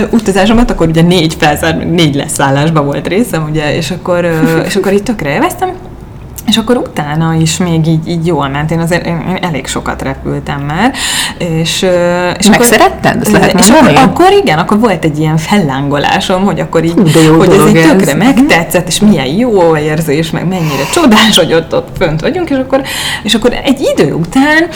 utazásomat, 0.10 0.72
akkor 0.72 0.88
ugye 0.88 1.02
négy 1.02 1.36
felszár, 1.40 1.78
négy 1.78 2.16
leszállásban 2.16 2.86
volt 2.86 3.08
részem, 3.08 3.48
ugye, 3.50 3.76
és 3.76 3.92
akkor, 3.92 4.30
és 4.66 4.76
akkor 4.80 4.94
itt 4.94 5.04
tökre 5.04 5.34
élveztem, 5.34 5.78
és 6.50 6.58
akkor 6.58 6.78
utána 6.78 7.34
is 7.34 7.58
még 7.58 7.88
így, 7.88 8.08
így 8.08 8.26
jól 8.26 8.48
ment. 8.48 8.72
Én 8.72 8.80
azért 8.80 9.06
én, 9.06 9.24
én 9.30 9.38
elég 9.42 9.68
sokat 9.68 10.02
repültem 10.02 10.62
már. 10.62 10.94
És, 11.38 11.86
és 12.38 12.50
Megszeretted? 12.50 13.22
Ezt 13.22 13.32
lehet 13.32 13.60
és 13.60 13.70
akkor, 13.70 13.96
akkor, 13.96 14.32
igen, 14.42 14.58
akkor 14.58 14.80
volt 14.80 15.04
egy 15.04 15.20
ilyen 15.20 15.38
fellángolásom, 15.38 16.44
hogy 16.46 16.60
akkor 16.60 16.84
így, 16.84 16.94
Hú, 16.94 17.06
jó 17.26 17.38
hogy 17.38 17.50
ez 17.52 17.68
így 17.68 17.82
tökre 17.90 18.12
ez. 18.12 18.18
megtetszett, 18.18 18.88
és 18.88 19.00
milyen 19.00 19.26
jó 19.26 19.78
érzés, 19.78 20.30
meg 20.30 20.48
mennyire 20.48 20.84
csodás, 20.94 21.38
hogy 21.38 21.54
ott, 21.54 21.76
ott 21.76 21.88
fönt 21.98 22.22
vagyunk, 22.22 22.50
és 22.50 22.58
akkor, 22.58 22.82
és 23.24 23.34
akkor 23.34 23.54
egy 23.64 23.90
idő 23.96 24.14
után 24.14 24.68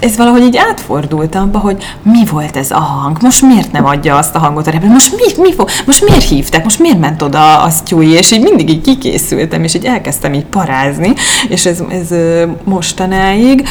ez 0.00 0.16
valahogy 0.16 0.42
így 0.42 0.56
átfordult 0.56 1.34
abba, 1.34 1.58
hogy 1.58 1.84
mi 2.02 2.24
volt 2.30 2.56
ez 2.56 2.70
a 2.70 2.78
hang, 2.78 3.16
most 3.22 3.42
miért 3.42 3.72
nem 3.72 3.86
adja 3.86 4.16
azt 4.16 4.34
a 4.34 4.38
hangot 4.38 4.66
a 4.66 4.70
repülő, 4.70 4.92
most, 4.92 5.14
mi, 5.16 5.42
mi 5.42 5.54
fog, 5.54 5.68
most 5.86 6.08
miért 6.08 6.28
hívták, 6.28 6.64
most 6.64 6.78
miért 6.78 6.98
ment 6.98 7.22
oda 7.22 7.62
a 7.62 7.70
Stewie, 7.70 8.18
és 8.18 8.30
így 8.32 8.42
mindig 8.42 8.68
így 8.68 8.80
kikészültem, 8.80 9.62
és 9.64 9.74
így 9.74 9.84
elkezdtem 9.84 10.34
így 10.34 10.44
pará 10.44 10.77
magyarázni, 10.78 11.12
és 11.48 11.66
ez, 11.66 11.82
ez 11.90 12.18
mostanáig 12.64 13.68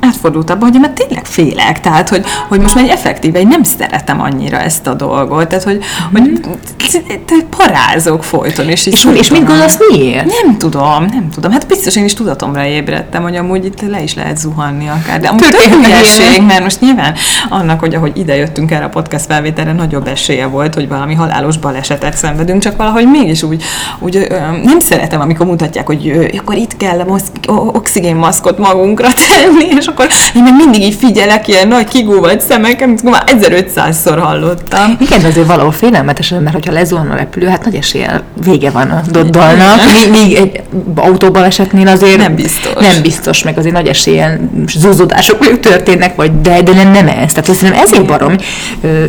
átfordult 0.00 0.50
abba, 0.50 0.64
hogy 0.64 0.74
én 0.74 0.80
már 0.80 0.90
tényleg 0.90 1.24
félek, 1.24 1.80
tehát, 1.80 2.08
hogy, 2.08 2.24
hogy 2.48 2.60
most 2.60 2.74
már 2.74 2.90
effektíve, 2.90 3.40
én 3.40 3.46
nem 3.46 3.62
szeretem 3.62 4.20
annyira 4.20 4.58
ezt 4.60 4.86
a 4.86 4.94
dolgot, 4.94 5.48
tehát, 5.48 5.64
hogy, 5.64 5.78
hogy 6.12 6.22
mhm. 6.22 7.38
parázok 7.56 8.24
folyton, 8.24 8.68
és 8.68 8.86
így 8.86 8.92
És, 8.92 9.08
és 9.14 9.30
mit 9.30 9.46
gondolsz, 9.46 9.78
miért? 9.90 10.24
Nem 10.42 10.58
tudom, 10.58 11.04
nem 11.04 11.28
tudom. 11.34 11.52
Hát 11.52 11.66
biztos 11.66 11.96
én 11.96 12.04
is 12.04 12.14
tudatomra 12.14 12.64
ébredtem, 12.64 13.22
hogy 13.22 13.36
amúgy 13.36 13.64
itt 13.64 13.80
le 13.88 14.02
is 14.02 14.14
lehet 14.14 14.38
zuhanni 14.38 14.88
akár, 14.88 15.20
de 15.20 15.28
amúgy 15.28 15.48
tök 15.48 15.74
hülyeség, 15.74 16.42
mert 16.46 16.62
most 16.62 16.80
nyilván 16.80 17.14
annak, 17.48 17.80
hogy 17.80 17.94
ahogy 17.94 18.12
ide 18.14 18.36
jöttünk 18.36 18.70
erre 18.70 18.84
a 18.84 18.88
podcast 18.88 19.26
felvételre, 19.26 19.72
nagyobb 19.72 20.06
esélye 20.06 20.46
volt, 20.46 20.74
hogy 20.74 20.88
valami 20.88 21.14
halálos 21.14 21.58
balesetet 21.58 22.16
szenvedünk, 22.16 22.62
csak 22.62 22.76
valahogy 22.76 23.08
mégis 23.10 23.42
úgy, 23.42 23.62
úgy 23.98 24.16
ö, 24.16 24.26
nem 24.62 24.78
szeretem, 24.78 25.20
amikor 25.20 25.46
mutatják, 25.46 25.86
hogy 25.88 26.30
akkor 26.38 26.56
itt 26.56 26.76
kell 26.76 27.06
oxigénmaszkot 27.46 28.58
magunkra 28.58 29.08
tenni, 29.12 29.64
és 29.78 29.86
akkor 29.86 30.06
én 30.34 30.42
még 30.42 30.52
mindig 30.56 30.82
így 30.82 30.94
figyelek 30.94 31.48
ilyen 31.48 31.68
nagy 31.68 31.88
kigúvalt 31.88 32.40
szemekkel, 32.40 32.86
mint 32.86 33.02
már 33.02 33.24
1500-szor 33.26 34.18
hallottam. 34.20 34.96
Igen, 35.00 35.24
azért 35.24 35.46
valahol 35.46 35.72
félelmetes, 35.72 36.28
mert 36.28 36.52
hogyha 36.52 36.72
lezuhan 36.72 37.10
a 37.10 37.14
repülő, 37.14 37.46
hát 37.46 37.64
nagy 37.64 37.74
esélye 37.74 38.22
vége 38.44 38.70
van 38.70 38.90
a 38.90 39.02
doddalnak. 39.10 39.80
Míg 40.10 40.34
egy 40.34 40.62
autóbalesetnél 40.94 41.88
azért 41.88 42.16
nem 42.16 42.34
biztos. 42.34 42.72
Nem 42.80 43.02
biztos, 43.02 43.42
meg 43.42 43.58
azért 43.58 43.74
nagy 43.74 43.86
esélyen 43.86 44.50
zúzódások 44.66 45.60
történnek, 45.60 46.14
vagy 46.14 46.40
de, 46.40 46.62
de 46.62 46.72
nem, 46.72 46.90
nem 46.90 47.08
ez. 47.08 47.32
Tehát 47.32 47.44
szerintem 47.44 47.82
ezért 47.82 48.06
barom 48.06 48.34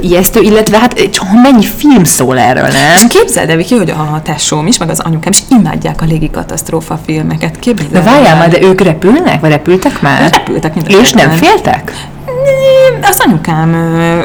ijesztő, 0.01 0.41
illetve 0.41 0.77
hát 0.77 1.09
csak 1.09 1.25
mennyi 1.43 1.65
film 1.77 2.03
szól 2.03 2.39
erről, 2.39 2.67
nem? 2.67 2.93
És 2.95 3.01
képzeld 3.09 3.49
el, 3.49 3.57
ki, 3.57 3.75
hogy 3.75 3.89
a 3.89 4.21
tesóm 4.23 4.67
is, 4.67 4.77
meg 4.77 4.89
az 4.89 4.99
anyukám 4.99 5.31
is 5.31 5.43
imádják 5.49 6.01
a 6.01 6.05
légikatasztrófa 6.69 6.99
filmeket. 7.05 7.59
Képzeld 7.59 7.91
de 7.91 8.01
várjál 8.01 8.37
már, 8.37 8.49
de 8.49 8.61
ők 8.61 8.81
repülnek, 8.81 9.39
vagy 9.39 9.49
repültek 9.49 10.01
már? 10.01 10.31
Repültek, 10.31 10.75
mind 10.75 10.89
És 10.89 11.11
nem 11.11 11.29
féltek? 11.29 12.07
Az 13.01 13.19
anyukám 13.19 13.75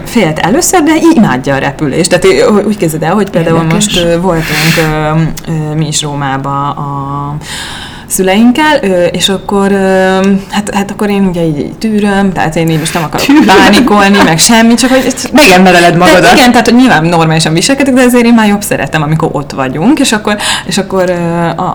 félt 0.05 0.39
először, 0.39 0.83
de 0.83 0.93
imádja 1.15 1.55
a 1.55 1.59
repülést. 1.59 2.21
Tehát 2.21 2.51
úgy 2.67 2.77
kezded 2.77 3.03
el, 3.03 3.15
hogy 3.15 3.31
például 3.31 3.57
Érdekes. 3.57 3.75
most 3.75 4.15
voltunk 4.21 4.75
mi 5.75 5.87
is 5.87 6.03
Rómába 6.03 6.71
a 6.71 7.37
szüleinkkel, 8.15 8.77
és 9.11 9.29
akkor, 9.29 9.71
hát, 10.51 10.71
hát 10.75 10.91
akkor 10.91 11.11
én 11.11 11.27
ugye 11.27 11.45
így, 11.45 11.59
így 11.59 11.79
tűröm, 11.79 12.33
tehát 12.33 12.57
én 12.57 12.69
így 12.69 12.79
most 12.79 12.95
nem 12.95 13.03
akarok 13.03 13.27
Tűröm. 13.27 13.47
bánikolni, 13.47 14.19
meg 14.25 14.39
semmi, 14.39 14.75
csak 14.75 14.91
hogy... 14.91 15.15
Megembereled 15.33 15.97
magadat. 15.97 16.33
igen, 16.33 16.51
tehát 16.51 16.67
hogy 16.67 16.77
nyilván 16.77 17.05
normálisan 17.05 17.53
viselkedik, 17.53 17.95
de 17.95 18.03
azért 18.03 18.25
én 18.25 18.35
már 18.35 18.49
jobb 18.49 18.63
szeretem, 18.63 19.03
amikor 19.03 19.29
ott 19.33 19.51
vagyunk, 19.51 19.99
és 19.99 20.13
akkor, 20.13 20.37
és 20.67 20.79
akkor 20.79 21.11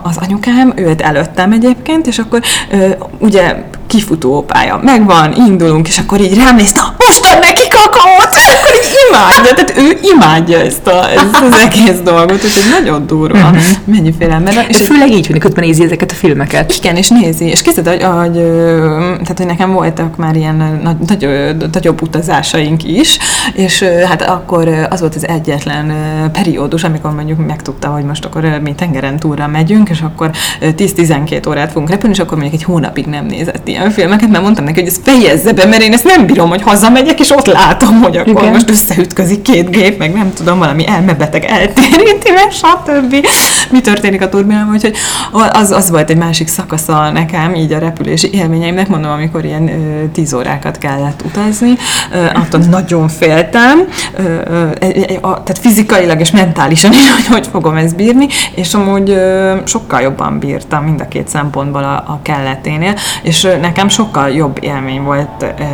az 0.02 0.16
anyukám, 0.20 0.72
őt 0.76 1.00
előttem 1.00 1.52
egyébként, 1.52 2.06
és 2.06 2.18
akkor 2.18 2.40
ugye 3.18 3.56
kifutópálya 3.86 4.80
megvan, 4.82 5.32
indulunk, 5.32 5.88
és 5.88 5.98
akkor 5.98 6.20
így 6.20 6.36
rám 6.36 6.56
néz, 6.56 6.72
na, 6.72 6.94
most 6.98 7.24
ad 7.24 7.38
neki 7.40 7.68
kakaót, 7.68 8.34
imádja, 9.10 9.54
tehát 9.54 9.74
ő 9.76 9.98
imádja 10.14 10.58
ezt, 10.58 10.86
a, 10.86 11.10
ezt 11.20 11.42
az 11.42 11.60
egész 11.60 11.98
dolgot, 12.04 12.44
úgyhogy 12.44 12.70
nagyon 12.80 13.06
durva, 13.06 13.38
uh-huh. 13.38 13.62
mennyi 13.84 14.12
félelme. 14.18 14.64
És 14.68 14.76
főleg 14.76 15.10
így, 15.10 15.26
hogy 15.26 15.38
közben 15.38 15.64
nézi 15.64 15.84
ezeket 15.84 16.10
a 16.10 16.14
filmeket. 16.14 16.72
Igen, 16.72 16.96
és 16.96 17.08
nézi, 17.08 17.44
és 17.44 17.62
készített, 17.62 17.88
hogy, 17.88 18.02
hogy, 18.02 18.42
tehát, 19.22 19.34
hogy 19.36 19.46
nekem 19.46 19.72
voltak 19.72 20.16
már 20.16 20.36
ilyen 20.36 20.80
nagy, 20.82 20.96
nagy, 21.06 21.26
nagyobb 21.72 22.02
utazásaink 22.02 22.84
is, 22.84 23.18
és 23.52 23.82
hát 23.82 24.22
akkor 24.22 24.68
az 24.90 25.00
volt 25.00 25.14
az 25.14 25.28
egyetlen 25.28 25.92
periódus, 26.32 26.84
amikor 26.84 27.14
mondjuk 27.14 27.46
megtudta, 27.46 27.88
hogy 27.88 28.04
most 28.04 28.24
akkor 28.24 28.60
mi 28.62 28.74
tengeren 28.74 29.18
túlra 29.18 29.46
megyünk, 29.46 29.88
és 29.88 30.00
akkor 30.00 30.30
10-12 30.60 31.48
órát 31.48 31.72
fogunk 31.72 31.90
repülni, 31.90 32.14
és 32.14 32.20
akkor 32.20 32.38
mondjuk 32.38 32.60
egy 32.60 32.66
hónapig 32.66 33.06
nem 33.06 33.26
nézett 33.26 33.68
ilyen 33.68 33.90
filmeket, 33.90 34.28
mert 34.28 34.42
mondtam 34.42 34.64
neki, 34.64 34.80
hogy 34.80 34.88
ez 34.88 35.00
fejezze 35.02 35.52
be, 35.52 35.66
mert 35.66 35.82
én 35.82 35.92
ezt 35.92 36.04
nem 36.04 36.26
bírom, 36.26 36.48
hogy 36.48 36.62
hazamegyek, 36.62 37.20
és 37.20 37.30
ott 37.30 37.46
látom, 37.46 38.00
hogy 38.00 38.16
akkor 38.16 38.42
Igen. 38.42 38.52
most 38.52 38.70
össze 38.70 38.94
összeütközik 39.00 39.42
két 39.42 39.70
gép, 39.70 39.98
meg 39.98 40.12
nem 40.12 40.32
tudom, 40.32 40.58
valami 40.58 40.86
elmebeteg 40.86 41.44
eltéríti, 41.44 42.30
meg 42.30 42.50
stb. 42.50 43.26
Mi 43.70 43.80
történik 43.80 44.22
a 44.22 44.28
turbinában, 44.28 44.74
úgyhogy 44.74 44.96
az, 45.52 45.70
az 45.70 45.90
volt 45.90 46.10
egy 46.10 46.16
másik 46.16 46.48
szakasza 46.48 47.10
nekem, 47.10 47.54
így 47.54 47.72
a 47.72 47.78
repülési 47.78 48.30
élményeimnek, 48.32 48.88
mondom, 48.88 49.10
amikor 49.10 49.44
ilyen 49.44 49.68
ö, 49.68 50.04
tíz 50.12 50.34
órákat 50.34 50.78
kellett 50.78 51.22
utazni, 51.24 51.74
ö, 52.12 52.24
attól 52.24 52.60
nagyon 52.70 53.08
féltem, 53.08 53.88
ö, 54.16 54.22
ö, 54.50 54.68
a, 55.20 55.42
tehát 55.42 55.58
fizikailag 55.60 56.20
és 56.20 56.30
mentálisan 56.30 56.92
is, 56.92 57.10
hogy 57.10 57.26
hogy 57.26 57.46
fogom 57.46 57.76
ezt 57.76 57.96
bírni, 57.96 58.26
és 58.54 58.74
amúgy 58.74 59.10
ö, 59.10 59.56
sokkal 59.64 60.00
jobban 60.00 60.38
bírtam 60.38 60.84
mind 60.84 61.00
a 61.00 61.08
két 61.08 61.28
szempontból 61.28 61.84
a, 61.84 61.94
a 61.94 62.18
kelleténél, 62.22 62.94
és 63.22 63.48
nekem 63.60 63.88
sokkal 63.88 64.30
jobb 64.30 64.58
élmény 64.60 65.02
volt 65.02 65.42
ö, 65.42 65.64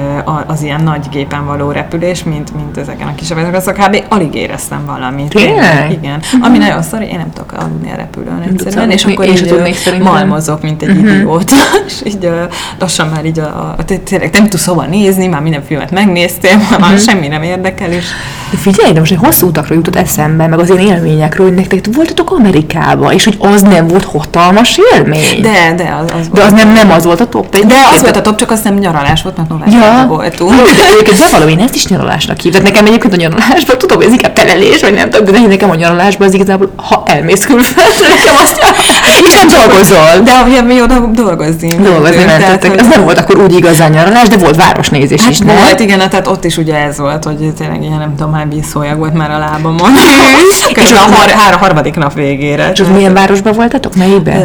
az 0.46 0.62
ilyen 0.62 0.82
nagy 0.82 1.08
gépen 1.10 1.46
való 1.46 1.70
repülés, 1.70 2.22
mint, 2.24 2.54
mint 2.54 2.76
ezeken 2.76 3.08
a 3.08 3.14
kisebb 3.16 3.54
azok 3.54 3.74
kb. 3.74 4.04
alig 4.08 4.34
éreztem 4.34 4.86
valamit. 4.86 5.28
Tényleg? 5.28 5.92
Igen. 5.92 6.20
Ami 6.40 6.58
nagyon 6.58 6.82
szar, 6.82 7.02
én 7.02 7.16
nem 7.16 7.30
tudok 7.32 7.52
aludni 7.52 7.90
a 7.92 7.96
repülőn 7.96 8.42
egyszerűen, 8.52 8.90
és 8.90 9.04
akkor 9.04 9.24
én 9.24 9.66
így 9.66 10.00
malmozok, 10.02 10.62
mint 10.62 10.82
egy 10.82 10.98
idióta, 10.98 11.54
és 11.86 11.94
így 12.04 12.30
lassan 12.78 13.08
már 13.08 13.24
így 13.24 13.38
a, 13.38 13.76
tényleg 14.04 14.30
nem 14.32 14.48
tudsz 14.48 14.64
hova 14.64 14.82
nézni, 14.82 15.26
már 15.26 15.40
minden 15.40 15.62
filmet 15.66 15.90
megnéztél, 15.90 16.56
már 16.80 16.98
semmi 16.98 17.28
nem 17.28 17.42
érdekel, 17.42 17.90
és 17.90 18.04
De 18.50 18.56
figyelj, 18.56 18.92
de 18.92 18.98
most 18.98 19.12
egy 19.12 19.18
hosszú 19.22 19.46
utakra 19.46 19.74
jutott 19.74 19.96
eszembe, 19.96 20.46
meg 20.46 20.58
az 20.58 20.70
én 20.70 20.78
élményekről, 20.78 21.46
hogy 21.46 21.56
nektek 21.56 21.84
voltatok 21.92 22.30
Amerikába, 22.30 23.12
és 23.12 23.24
hogy 23.24 23.36
az 23.40 23.62
nem 23.62 23.86
volt 23.86 24.04
hatalmas 24.04 24.78
élmény. 24.94 25.40
de, 25.42 25.74
de 25.76 25.96
az, 26.02 26.12
az 26.20 26.28
de 26.28 26.42
az 26.42 26.52
nem, 26.52 26.72
nem 26.72 26.90
az 26.90 27.04
volt 27.04 27.20
a 27.20 27.28
top. 27.28 27.56
de 27.56 27.74
az 27.94 28.00
volt 28.00 28.16
a 28.16 28.20
top, 28.20 28.38
csak 28.38 28.50
azt 28.50 28.64
nem 28.64 28.74
nyaralás 28.74 29.22
volt, 29.22 29.36
mert 29.36 29.48
novemberben 29.48 30.00
Ja, 30.00 30.06
voltunk. 30.06 30.52
Egyébként 30.92 31.18
bevallom, 31.18 31.48
én 31.48 31.58
ezt 31.58 31.74
is 31.74 31.86
nyaralásnak 31.86 32.40
hívtam. 32.40 32.62
Nekem 32.62 32.86
egyébként 32.86 33.05
a 33.12 33.16
nyaralásban, 33.16 33.78
tudom, 33.78 33.96
hogy 33.96 34.06
ez 34.06 34.12
inkább 34.12 34.32
telelés, 34.32 34.80
vagy 34.80 34.94
nem 34.94 35.10
tudom, 35.10 35.34
de 35.34 35.46
nekem 35.48 35.70
a 35.70 35.74
nyaralásban 35.74 36.26
az 36.28 36.34
igazából, 36.34 36.72
ha 36.76 37.02
elmész 37.06 37.44
külföldre, 37.44 38.08
nekem 38.16 38.34
azt, 38.42 38.60
és 39.24 39.32
nem 39.32 39.48
dolgozol. 39.48 40.20
De 40.24 40.32
ugye 40.48 40.62
mi 40.62 40.82
oda 40.82 40.98
dolgozni. 41.14 41.68
Dolgozni 41.68 42.24
mentetek. 42.24 42.70
hogy- 42.70 42.78
Ez 42.78 42.86
nem 42.88 43.02
volt 43.04 43.18
akkor 43.18 43.38
úgy 43.38 43.52
igazán 43.54 43.90
nyaralás, 43.90 44.28
de 44.28 44.36
volt 44.36 44.56
városnézés 44.56 45.22
Hát 45.22 45.30
is, 45.30 45.38
nem? 45.38 45.56
volt, 45.56 45.80
igen, 45.80 45.98
tehát 45.98 46.26
ott 46.26 46.44
is 46.44 46.56
ugye 46.56 46.74
ez 46.76 46.98
volt, 46.98 47.24
hogy 47.24 47.52
tényleg 47.58 47.82
ilyen 47.82 47.98
nem 47.98 48.14
tudom, 48.16 48.32
hány 48.32 48.48
vízszólyag 48.48 48.98
volt 48.98 49.14
már 49.14 49.30
a 49.30 49.38
lábamon. 49.38 49.90
És 50.50 50.82
és 50.82 50.92
a 50.92 50.96
har- 50.98 51.30
három, 51.30 51.60
harmadik 51.60 51.96
nap 51.96 52.14
végére. 52.14 52.70
És 52.72 52.82
milyen 52.94 53.12
városban 53.14 53.52
voltatok? 53.52 53.94
Melyikben? 53.96 54.44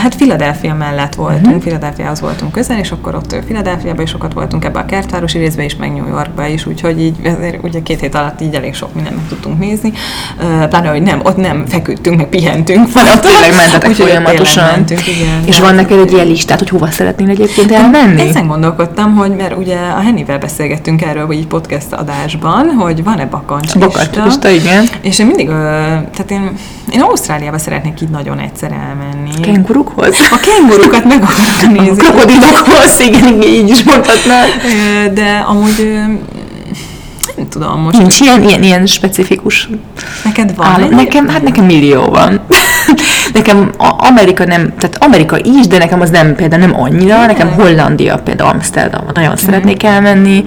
Hát 0.00 0.14
Philadelphia 0.16 0.74
mellett 0.74 1.14
voltunk, 1.14 1.44
uh-huh. 1.44 1.60
Philadelphiahoz 1.60 2.20
voltunk 2.20 2.52
közel, 2.52 2.78
és 2.78 2.90
akkor 2.90 3.14
ott 3.14 3.36
Philadelphiában 3.44 4.02
is 4.02 4.10
sokat 4.10 4.32
voltunk 4.32 4.64
ebbe 4.64 4.78
a 4.78 4.84
kertvárosi 4.84 5.38
részbe 5.38 5.64
is, 5.64 5.76
meg 5.76 5.92
New 5.92 6.08
Yorkba 6.08 6.46
is, 6.46 6.66
úgyhogy 6.66 7.00
így 7.00 7.16
ezért 7.22 7.62
ugye 7.62 7.82
két 7.82 8.00
hét 8.00 8.14
alatt 8.14 8.40
így 8.40 8.54
elég 8.54 8.74
sok 8.74 8.94
mindent 8.94 9.16
meg 9.16 9.24
tudtunk 9.28 9.58
nézni. 9.58 9.92
Pláne, 10.68 10.88
hogy 10.88 11.02
nem, 11.02 11.20
ott 11.22 11.36
nem 11.36 11.66
feküdtünk, 11.66 12.16
meg 12.16 12.26
pihentünk. 12.26 12.92
Van, 12.92 13.04
ott 13.04 13.20
tényleg 13.20 13.54
mentetek 13.54 13.90
ott 13.90 13.96
folyamatosan. 13.96 14.64
mentünk, 14.64 15.06
igen. 15.06 15.44
És 15.44 15.60
van 15.60 15.74
neked 15.74 15.98
egy 15.98 16.12
ilyen 16.12 16.26
listát, 16.26 16.58
hogy 16.58 16.68
hova 16.68 16.90
szeretnél 16.90 17.28
egyébként 17.28 17.72
elmenni? 17.72 18.20
Ezen 18.20 18.46
gondolkodtam, 18.46 19.14
hogy 19.14 19.36
mert 19.36 19.56
ugye 19.56 19.76
a 19.76 20.00
Hennivel 20.00 20.38
beszélgettünk 20.38 21.02
erről, 21.02 21.26
vagy 21.26 21.36
így 21.36 21.46
podcast 21.46 21.92
adásban, 21.92 22.68
hogy 22.68 23.04
van-e 23.04 23.26
bakancs 23.26 23.78
Bakancslista, 23.78 24.48
igen. 24.48 24.84
És 25.00 25.18
én 25.18 25.26
mindig, 25.26 25.46
tehát 25.46 26.30
én, 26.30 26.50
én 26.90 27.00
Ausztráliába 27.00 27.58
szeretnék 27.58 28.00
így 28.00 28.08
nagyon 28.08 28.38
egyszer 28.38 28.72
elmenni. 28.72 29.40
Kengurukhoz? 29.94 30.16
A 30.30 30.38
kengurukat 30.40 31.04
meg 31.04 31.22
akarom 31.22 31.78
A 31.78 31.82
nézni. 31.82 32.02
krokodilokhoz, 32.02 33.00
igen, 33.00 33.42
így 33.42 33.68
is 33.68 33.82
mondhatnád. 33.82 34.48
De 35.14 35.44
amúgy 35.46 35.92
nem 37.36 37.48
tudom 37.48 37.80
most. 37.80 37.98
Nincs 37.98 38.20
ilyen, 38.20 38.42
ilyen, 38.42 38.62
ilyen 38.62 38.86
specifikus 38.86 39.68
Neked 40.24 40.56
van? 40.56 40.66
állam. 40.66 40.88
Nekem, 40.88 41.28
hát 41.28 41.42
nekem 41.42 41.64
millió 41.64 42.04
van. 42.04 42.40
nekem 43.32 43.70
a- 43.78 43.94
Amerika 44.06 44.44
nem, 44.44 44.72
tehát 44.78 44.96
Amerika 45.00 45.38
is, 45.42 45.66
de 45.66 45.78
nekem 45.78 46.00
az 46.00 46.10
nem, 46.10 46.34
például 46.34 46.60
nem 46.66 46.80
annyira, 46.80 47.26
nekem 47.26 47.48
Hollandia, 47.52 48.18
például 48.18 48.50
Amsterdam, 48.50 49.04
nagyon 49.14 49.36
szeretnék 49.36 49.82
elmenni. 49.82 50.44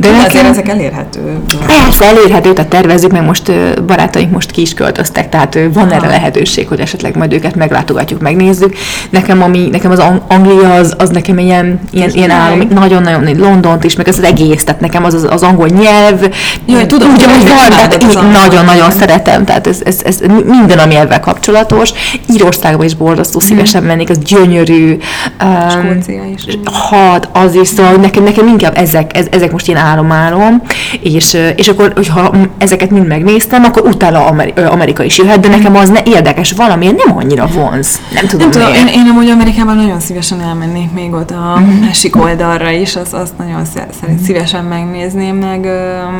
De 0.00 0.08
De 0.10 0.14
azért 0.16 0.32
nekem, 0.34 0.50
ezek 0.50 0.68
elérhető. 0.68 1.20
Persze, 1.66 2.04
elérhető, 2.04 2.52
tehát 2.52 2.70
tervezzük, 2.70 3.12
meg 3.12 3.24
most 3.24 3.52
barátaink 3.82 4.30
most 4.30 4.50
ki 4.50 4.60
is 4.60 4.74
költöztek, 4.74 5.28
tehát 5.28 5.58
van 5.72 5.92
erre 5.92 6.08
lehetőség, 6.08 6.68
hogy 6.68 6.80
esetleg 6.80 7.16
majd 7.16 7.32
őket 7.32 7.54
meglátogatjuk, 7.54 8.20
megnézzük. 8.20 8.76
Nekem, 9.10 9.42
ami, 9.42 9.68
nekem 9.70 9.90
az 9.90 9.98
Ang- 9.98 10.22
Anglia, 10.28 10.74
az, 10.74 10.94
az 10.98 11.10
nekem 11.10 11.38
ilyen, 11.38 11.80
ilyen, 11.90 12.10
ilyen 12.12 12.30
állami, 12.30 12.64
nagyon-nagyon, 12.64 13.38
Londont 13.38 13.84
is, 13.84 13.96
meg 13.96 14.08
ez 14.08 14.18
az 14.18 14.24
egész, 14.24 14.64
tehát 14.64 14.80
nekem 14.80 15.04
az, 15.04 15.14
az, 15.14 15.26
az 15.30 15.42
angol 15.42 15.66
nyelv, 15.68 16.20
Jaj, 16.66 16.86
tudom, 16.86 17.10
úgy, 17.10 17.22
hogy 17.22 17.48
van, 17.48 17.68
tehát 17.68 17.94
az 17.94 18.14
én 18.14 18.30
nagyon-nagyon 18.30 18.90
szeretem, 18.90 19.44
tehát 19.44 19.66
ez, 19.66 19.80
ez, 19.84 20.00
ez 20.04 20.20
minden, 20.44 20.78
ami 20.78 20.94
ebben 20.94 21.20
kapcsolatos. 21.20 21.92
Írországban 22.34 22.86
is 22.86 22.94
borzasztó 22.94 23.40
szívesen 23.40 23.82
mennék, 23.82 24.10
az 24.10 24.18
gyönyörű. 24.18 24.98
um, 25.44 25.68
Skócia 25.70 26.24
is. 26.34 26.44
Hat, 26.64 27.28
az 27.32 27.54
is, 27.54 27.68
szóval 27.68 27.92
nekem, 27.92 28.22
nekem 28.22 28.46
inkább 28.46 28.76
ezek, 28.78 29.16
ez, 29.16 29.26
ezek 29.30 29.52
most 29.52 29.68
ilyen 29.68 29.86
álom-álom, 29.90 30.62
és, 31.02 31.36
és 31.56 31.68
akkor, 31.68 31.92
hogyha 31.94 32.34
ezeket 32.58 32.90
mind 32.90 33.06
megnéztem, 33.06 33.64
akkor 33.64 33.82
utána 33.86 34.24
Amerika 34.70 35.02
is 35.02 35.18
jöhet, 35.18 35.40
de 35.40 35.48
nekem 35.48 35.76
az 35.76 35.88
ne 35.88 36.00
érdekes, 36.04 36.52
valamiért 36.52 37.04
nem 37.06 37.16
annyira 37.16 37.46
vonz. 37.46 38.00
Nem 38.14 38.26
tudom, 38.26 38.48
Nem 38.48 38.60
tudom, 38.60 38.74
én, 38.74 38.86
én 38.86 39.06
amúgy 39.10 39.28
Amerikában 39.30 39.76
nagyon 39.76 40.00
szívesen 40.00 40.40
elmennék 40.40 40.92
még 40.92 41.12
ott 41.12 41.30
a 41.30 41.56
Mhm. 41.58 41.70
másik 41.84 42.16
oldalra 42.16 42.70
is, 42.70 42.96
azt, 42.96 43.14
azt 43.14 43.38
nagyon 43.38 43.64
szeret, 43.64 43.94
szívesen 44.24 44.64
megnézném, 44.64 45.36
meg 45.36 45.64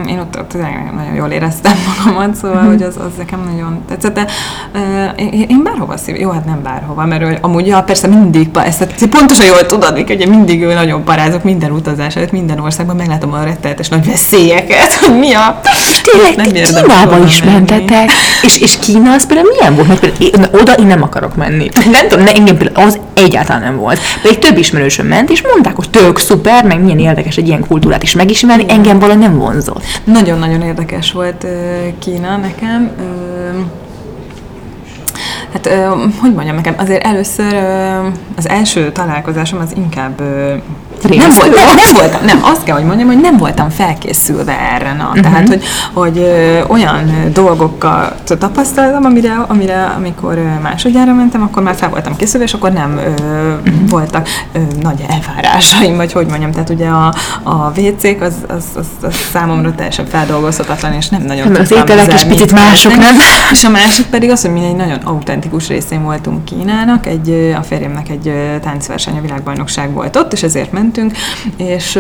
én 0.08 0.18
ott, 0.18 0.38
ott 0.38 0.54
nagyon 0.54 1.14
jól 1.16 1.28
éreztem 1.28 1.72
magamat, 2.04 2.34
szóval, 2.34 2.60
Mhm. 2.60 2.66
hogy 2.70 2.82
az, 2.82 2.96
az 2.96 3.12
nekem 3.18 3.40
nagyon 3.54 3.78
tetszett, 3.88 4.14
de 4.14 4.26
én, 5.48 5.60
bárhova 5.64 5.96
szív, 5.96 6.16
jó, 6.20 6.30
hát 6.30 6.44
nem 6.44 6.62
bárhova, 6.62 7.06
mert 7.06 7.22
ő, 7.22 7.38
amúgy, 7.40 7.66
ja, 7.66 7.82
persze 7.82 8.06
mindig, 8.06 8.48
ezt 8.64 9.06
pontosan 9.10 9.46
jól 9.46 9.66
tudod, 9.66 9.96
hogy 10.06 10.20
én 10.20 10.28
mindig 10.28 10.62
ő 10.62 10.74
nagyon 10.74 11.04
parázok 11.04 11.42
minden 11.44 11.70
utazás 11.70 12.16
előtt, 12.16 12.32
minden 12.32 12.58
országban 12.60 12.96
meglátom 12.96 13.32
a 13.32 13.38
rettenetes 13.58 13.88
nagy 13.88 14.06
veszélyeket, 14.06 14.92
hogy 14.92 15.18
mi 15.18 15.32
a... 15.32 15.60
És 15.90 16.00
tényleg, 16.00 16.52
nem 16.52 16.82
Kínába 16.82 17.24
is 17.24 17.42
menni. 17.42 17.52
mentetek, 17.52 18.10
és, 18.42 18.60
és 18.60 18.78
Kína 18.78 19.12
az 19.12 19.26
például 19.26 19.48
milyen 19.58 19.74
volt? 19.74 19.88
Mert 19.88 20.00
például 20.00 20.22
én, 20.22 20.60
oda 20.60 20.72
én 20.72 20.86
nem 20.86 21.02
akarok 21.02 21.36
menni. 21.36 21.68
Nem 21.90 22.08
tudom, 22.08 22.24
ne, 22.24 22.32
engem 22.32 22.56
például 22.56 22.86
az 22.86 22.98
egyáltalán 23.14 23.62
nem 23.62 23.76
volt. 23.76 24.00
Pedig 24.22 24.38
több 24.38 24.58
ismerősöm 24.58 25.06
ment, 25.06 25.30
és 25.30 25.42
mondták, 25.42 25.76
hogy 25.76 25.90
tök 25.90 26.18
szuper, 26.18 26.64
meg 26.64 26.82
milyen 26.82 26.98
érdekes 26.98 27.36
egy 27.36 27.46
ilyen 27.46 27.66
kultúrát 27.66 28.02
is 28.02 28.14
megismerni, 28.14 28.64
engem 28.68 28.98
valahogy 28.98 29.22
nem 29.22 29.38
vonzott. 29.38 29.82
Nagyon-nagyon 30.04 30.62
érdekes 30.62 31.12
volt 31.12 31.46
Kína 31.98 32.36
nekem. 32.36 32.90
Hát, 35.52 35.68
hogy 36.20 36.34
mondjam 36.34 36.56
nekem, 36.56 36.74
azért 36.78 37.04
először 37.04 37.54
az 38.36 38.48
első 38.48 38.92
találkozásom 38.92 39.60
az 39.60 39.72
inkább 39.76 40.22
nem, 41.02 41.30
volt, 41.36 41.54
nem, 41.54 41.66
nem 41.76 41.94
voltam, 41.94 42.24
nem, 42.24 42.38
azt 42.42 42.64
kell, 42.64 42.76
hogy 42.76 42.84
mondjam, 42.84 43.08
hogy 43.08 43.20
nem 43.20 43.36
voltam 43.36 43.70
felkészülve 43.70 44.58
erre, 44.72 44.92
na. 44.92 45.04
Uh-huh. 45.04 45.20
Tehát, 45.20 45.48
hogy, 45.48 45.62
hogy 45.92 46.18
ö, 46.18 46.60
olyan 46.68 47.30
dolgokkal 47.32 48.14
tapasztaltam, 48.38 49.04
amire, 49.04 49.44
amire 49.48 49.84
amikor 49.84 50.42
másodjára 50.62 51.12
mentem, 51.12 51.42
akkor 51.42 51.62
már 51.62 51.74
fel 51.74 51.88
voltam 51.88 52.16
készülve, 52.16 52.44
és 52.44 52.54
akkor 52.54 52.72
nem 52.72 52.96
ö, 52.96 53.08
uh-huh. 53.08 53.88
voltak 53.88 54.28
ö, 54.52 54.58
nagy 54.80 55.04
elvárásaim, 55.08 55.96
vagy 55.96 56.12
hogy 56.12 56.26
mondjam, 56.26 56.50
tehát 56.50 56.70
ugye 56.70 56.88
a, 56.88 57.14
a 57.42 57.72
WC-k 57.76 58.20
az, 58.20 58.34
az, 58.48 58.64
az, 58.74 58.86
az 59.02 59.14
számomra 59.32 59.74
teljesen 59.74 60.06
feldolgozhatatlan, 60.06 60.92
és 60.92 61.08
nem 61.08 61.22
nagyon 61.22 61.52
Nem, 61.52 61.60
az 61.60 61.70
ételek 61.72 62.12
is 62.12 62.24
picit 62.24 62.52
mások, 62.52 62.96
nem? 62.96 63.16
És 63.52 63.64
a 63.64 63.70
másik 63.70 64.06
pedig 64.06 64.30
az, 64.30 64.40
hogy 64.42 64.52
mi 64.52 64.64
egy 64.64 64.76
nagyon 64.76 64.98
autentikus 65.04 65.68
részén 65.68 66.02
voltunk 66.02 66.44
Kínának, 66.44 67.06
egy, 67.06 67.54
a 67.58 67.62
férjemnek 67.62 68.08
egy 68.08 68.32
táncverseny, 68.62 69.16
a 69.16 69.20
világbajnokság 69.20 69.92
volt 69.92 70.16
ott, 70.16 70.32
és 70.32 70.42
ezért 70.42 70.72
mentünk, 70.88 71.12
és 71.56 71.92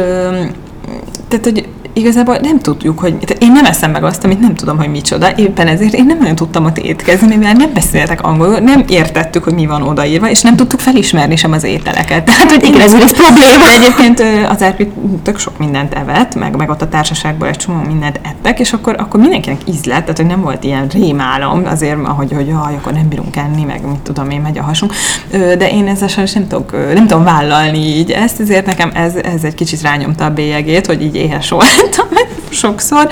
tehát, 1.28 1.44
hogy 1.44 1.68
igazából 1.98 2.36
nem 2.42 2.58
tudjuk, 2.58 2.98
hogy 2.98 3.36
én 3.40 3.52
nem 3.52 3.64
eszem 3.64 3.90
meg 3.90 4.04
azt, 4.04 4.24
amit 4.24 4.40
nem 4.40 4.54
tudom, 4.54 4.76
hogy 4.76 4.90
micsoda, 4.90 5.36
éppen 5.36 5.66
ezért 5.66 5.94
én 5.94 6.06
nem 6.06 6.18
nagyon 6.18 6.34
tudtam 6.34 6.64
ott 6.64 6.78
étkezni, 6.78 7.36
mivel 7.36 7.52
nem 7.52 7.70
beszéltek 7.74 8.22
angolul, 8.22 8.58
nem 8.58 8.84
értettük, 8.88 9.44
hogy 9.44 9.54
mi 9.54 9.66
van 9.66 9.82
odaírva, 9.82 10.30
és 10.30 10.40
nem 10.40 10.56
tudtuk 10.56 10.80
felismerni 10.80 11.36
sem 11.36 11.52
az 11.52 11.64
ételeket. 11.64 12.24
Tehát, 12.28 12.50
hogy 12.50 12.64
Igen, 12.64 12.80
ez 12.80 12.94
egy 12.94 13.12
probléma. 13.12 13.64
de 13.64 13.72
egyébként 13.72 14.22
az 14.50 14.62
Erpi 14.62 14.92
tök 15.22 15.38
sok 15.38 15.58
mindent 15.58 15.94
evett, 15.94 16.34
meg, 16.34 16.56
meg 16.56 16.70
ott 16.70 16.82
a 16.82 16.88
társaságból 16.88 17.48
egy 17.48 17.56
csomó 17.56 17.82
mindent 17.86 18.20
ettek, 18.22 18.58
és 18.58 18.72
akkor, 18.72 18.94
akkor 18.98 19.20
mindenkinek 19.20 19.60
ízlett, 19.64 20.00
tehát 20.00 20.16
hogy 20.16 20.26
nem 20.26 20.40
volt 20.40 20.64
ilyen 20.64 20.86
rémálom, 20.88 21.62
azért, 21.66 22.06
hogy, 22.06 22.32
hogy 22.32 22.46
jaj, 22.46 22.74
akkor 22.74 22.92
nem 22.92 23.08
bírunk 23.08 23.36
enni, 23.36 23.64
meg 23.64 23.80
mit 23.86 24.00
tudom 24.00 24.30
én, 24.30 24.40
megy 24.40 24.58
a 24.58 24.62
hasunk. 24.62 24.92
De 25.30 25.70
én 25.70 25.86
ezzel 25.86 26.08
sajnos 26.08 26.32
nem 26.32 26.46
tudok, 26.46 26.72
nem 26.94 27.06
tudom 27.06 27.24
vállalni 27.24 27.78
így 27.78 28.10
ezt, 28.10 28.40
ezért 28.40 28.66
nekem 28.66 28.90
ez, 28.94 29.14
ez 29.14 29.44
egy 29.44 29.54
kicsit 29.54 29.82
rányomta 29.82 30.24
a 30.24 30.30
bélyegét, 30.30 30.86
hogy 30.86 31.02
így 31.02 31.14
éhes 31.14 31.50
voltam 31.88 32.08
sokszor. 32.50 33.06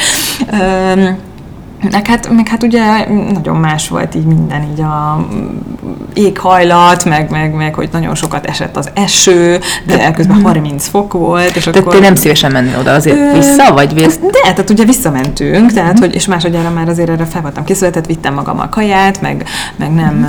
Meg 1.90 2.07
hát, 2.07 2.31
meg 2.31 2.49
hát 2.49 2.62
ugye 2.62 2.83
nagyon 3.33 3.57
más 3.57 3.88
volt 3.88 4.14
így 4.14 4.25
minden, 4.25 4.62
így 4.62 4.81
a 4.81 5.27
éghajlat, 6.14 7.05
meg, 7.05 7.31
meg, 7.31 7.55
meg 7.55 7.75
hogy 7.75 7.88
nagyon 7.92 8.14
sokat 8.14 8.46
esett 8.46 8.77
az 8.77 8.90
eső, 8.94 9.61
de 9.87 10.11
közben 10.11 10.42
30 10.42 10.88
fok 10.88 11.12
volt. 11.12 11.57
És 11.57 11.64
tehát 11.64 11.81
akkor... 11.81 11.94
te 11.94 12.01
nem 12.01 12.14
szívesen 12.14 12.53
menni 12.53 12.70
oda 12.79 12.92
azért 12.92 13.16
ö... 13.16 13.38
vissza, 13.38 13.72
vagy 13.72 13.94
vész? 13.94 14.18
De, 14.18 14.40
tehát 14.40 14.70
ugye 14.70 14.85
visszamentünk, 14.85 15.72
tehát, 15.72 15.92
uh-huh. 15.92 16.07
hogy, 16.07 16.14
és 16.14 16.27
másodjára 16.27 16.70
már 16.70 16.88
azért 16.88 17.09
erre 17.09 17.25
fel 17.25 17.42
voltam 17.42 17.64
készülve, 17.64 17.92
tehát 17.92 18.07
vittem 18.07 18.35
magam 18.35 18.59
a 18.59 18.68
kaját, 18.68 19.20
meg, 19.20 19.44
meg 19.77 19.94
nem, 19.94 20.29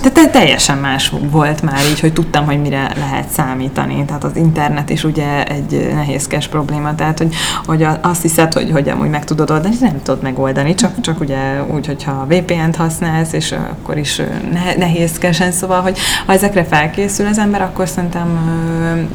uh-huh. 0.00 0.12
tehát 0.12 0.30
teljesen 0.30 0.78
más 0.78 1.12
volt 1.30 1.62
már 1.62 1.80
így, 1.90 2.00
hogy 2.00 2.12
tudtam, 2.12 2.44
hogy 2.44 2.60
mire 2.60 2.90
lehet 2.96 3.28
számítani. 3.28 4.04
Tehát 4.04 4.24
az 4.24 4.36
internet 4.36 4.90
is 4.90 5.04
ugye 5.04 5.44
egy 5.44 5.90
nehézkes 5.94 6.48
probléma, 6.48 6.94
tehát 6.94 7.18
hogy, 7.18 7.34
hogy 7.66 7.86
azt 8.00 8.22
hiszed, 8.22 8.52
hogy, 8.52 8.70
hogy 8.70 8.88
amúgy 8.88 9.10
meg 9.10 9.24
tudod 9.24 9.50
oldani, 9.50 9.74
nem 9.80 10.02
tudod 10.02 10.22
megoldani, 10.40 10.74
csak, 10.74 11.00
csak 11.00 11.20
ugye 11.20 11.62
úgy, 11.74 11.86
hogyha 11.86 12.26
VPN-t 12.28 12.76
használsz, 12.76 13.32
és 13.32 13.54
akkor 13.70 13.98
is 13.98 14.22
nehézkesen, 14.78 15.52
szóval, 15.52 15.80
hogy 15.80 15.98
ha 16.26 16.32
ezekre 16.32 16.64
felkészül 16.64 17.26
az 17.26 17.38
ember, 17.38 17.62
akkor 17.62 17.88
szerintem 17.88 18.28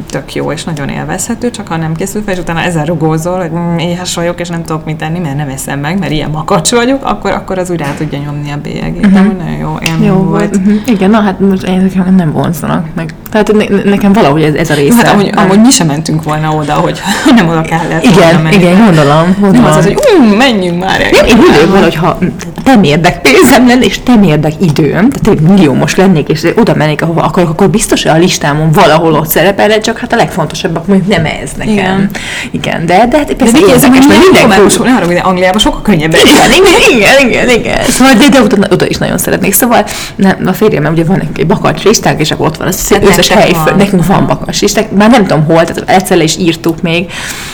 tök 0.10 0.34
jó 0.34 0.52
és 0.52 0.64
nagyon 0.64 0.90
élvezhető, 0.90 1.52
csak 1.52 1.68
ha 1.68 1.78
nem 1.78 1.96
készül 1.96 2.22
fel, 2.24 2.34
és 2.34 2.40
utána 2.40 2.62
ezen 2.62 2.86
rugózol, 2.86 3.40
hogy 3.40 3.52
mm, 3.52 3.78
éhes 3.78 4.16
vagyok, 4.16 4.40
és 4.40 4.50
nem 4.50 4.64
tudok 4.64 4.86
mit 4.86 4.98
tenni, 4.98 5.20
mert 5.20 5.38
nem 5.38 5.50
eszem 5.50 5.80
meg, 5.80 6.00
mert 6.00 6.12
ilyen 6.12 6.30
makacs 6.30 6.72
vagyok, 6.72 7.06
akkor, 7.06 7.32
akkor 7.32 7.58
az 7.58 7.70
úgy 7.70 7.80
rá 7.80 7.94
tudja 7.98 8.20
nyomni 8.20 8.52
a 8.52 8.58
bélyegét. 8.58 9.06
Uh-huh. 9.06 9.38
nagyon 9.38 9.58
jó 9.60 9.78
élmény 9.82 10.08
jó 10.08 10.16
volt. 10.16 10.56
Uh-huh. 10.56 10.74
Igen, 10.86 11.10
na 11.10 11.22
hát 11.22 11.40
most 11.40 11.64
én 11.64 11.92
nem 12.16 12.32
vonzanak 12.32 12.88
meg. 12.96 13.14
Tehát 13.32 13.52
ne, 13.52 13.84
nekem 13.84 14.14
valahogy 14.14 14.44
ez, 14.44 14.54
ez 14.54 14.70
a 14.70 14.74
része. 14.74 14.96
Hát 14.96 15.14
amúgy, 15.14 15.32
amúgy 15.36 15.62
mi 15.62 15.70
sem 15.70 15.88
mentünk 15.88 16.24
volna 16.24 16.56
oda, 16.56 16.74
hogy 16.74 17.02
nem 17.36 17.48
oda 17.48 17.62
kellett 17.62 18.04
Igen, 18.04 18.48
igen, 18.52 18.86
gondolom. 18.86 19.36
gondolom. 19.40 19.52
Nem 19.52 19.66
az, 19.66 19.78
az 19.78 19.84
hogy 19.84 19.98
um, 20.20 20.28
menjünk 20.28 20.84
már. 20.84 21.05
Nem, 21.12 21.26
én 21.26 21.38
úgy 21.40 21.70
van, 21.72 21.84
hogyha 21.84 22.18
nem 22.66 22.84
érdek 22.84 23.22
pénzem 23.22 23.68
lenne, 23.68 23.86
és 23.86 24.00
nem 24.06 24.24
érdek 24.24 24.54
időm, 24.60 25.10
tehát 25.10 25.28
egy 25.28 25.40
milliómos 25.40 25.96
lennék, 25.96 26.30
és 26.30 26.48
oda 26.56 26.76
mennék, 26.76 27.02
ahova 27.02 27.22
akarok, 27.22 27.50
akkor 27.50 27.70
biztos, 27.70 28.04
hogy 28.04 28.12
a 28.12 28.18
listámon 28.18 28.72
valahol 28.72 29.14
ott 29.14 29.28
szerepelne, 29.28 29.80
csak 29.80 29.98
hát 29.98 30.14
a 30.14 30.16
legfontosabbak 30.16 30.88
mondjuk 30.88 31.16
nem 31.16 31.26
ez 31.26 31.52
nekem. 31.58 31.74
Igen, 31.74 32.10
igen 32.52 32.86
de, 32.86 33.08
de 33.08 33.18
hát 33.18 33.34
persze 33.34 33.54
de 33.54 33.60
érdekes, 33.60 34.06
mert 34.08 34.20
minden. 34.20 34.48
Nem 34.84 34.96
arra, 34.98 35.06
hogy 35.06 35.20
Angliában 35.24 35.60
sokkal 35.60 35.82
könnyebb. 35.82 36.14
Igen, 36.14 36.52
igen, 36.52 36.98
igen, 36.98 37.30
igen, 37.30 37.50
igen. 37.50 37.84
Szóval, 37.84 38.14
de, 38.14 38.30
de 38.30 38.42
oda, 38.42 38.68
oda, 38.72 38.88
is 38.88 38.98
nagyon 38.98 39.18
szeretnék. 39.18 39.54
Szóval 39.54 39.86
nem, 40.16 40.38
a 40.46 40.54
férjem, 40.54 40.86
ugye 40.92 41.04
van 41.04 41.22
egy 41.36 41.48
bakacs 41.48 41.84
listánk, 41.84 42.20
és 42.20 42.32
akkor 42.32 42.46
ott 42.46 42.58
van 42.58 42.68
az 42.68 42.90
hát 42.90 43.08
összes 43.08 43.28
hely, 43.28 43.52
van. 43.52 43.74
nekünk 43.78 44.06
van 44.06 44.28
bakacs 44.28 44.62
listánk, 44.62 44.92
már 44.98 45.10
nem 45.10 45.26
tudom 45.26 45.46
hol, 45.46 45.64
tehát 45.64 45.90
egyszer 45.90 46.22
is 46.22 46.38
írtuk 46.38 46.82
még, 46.82 47.12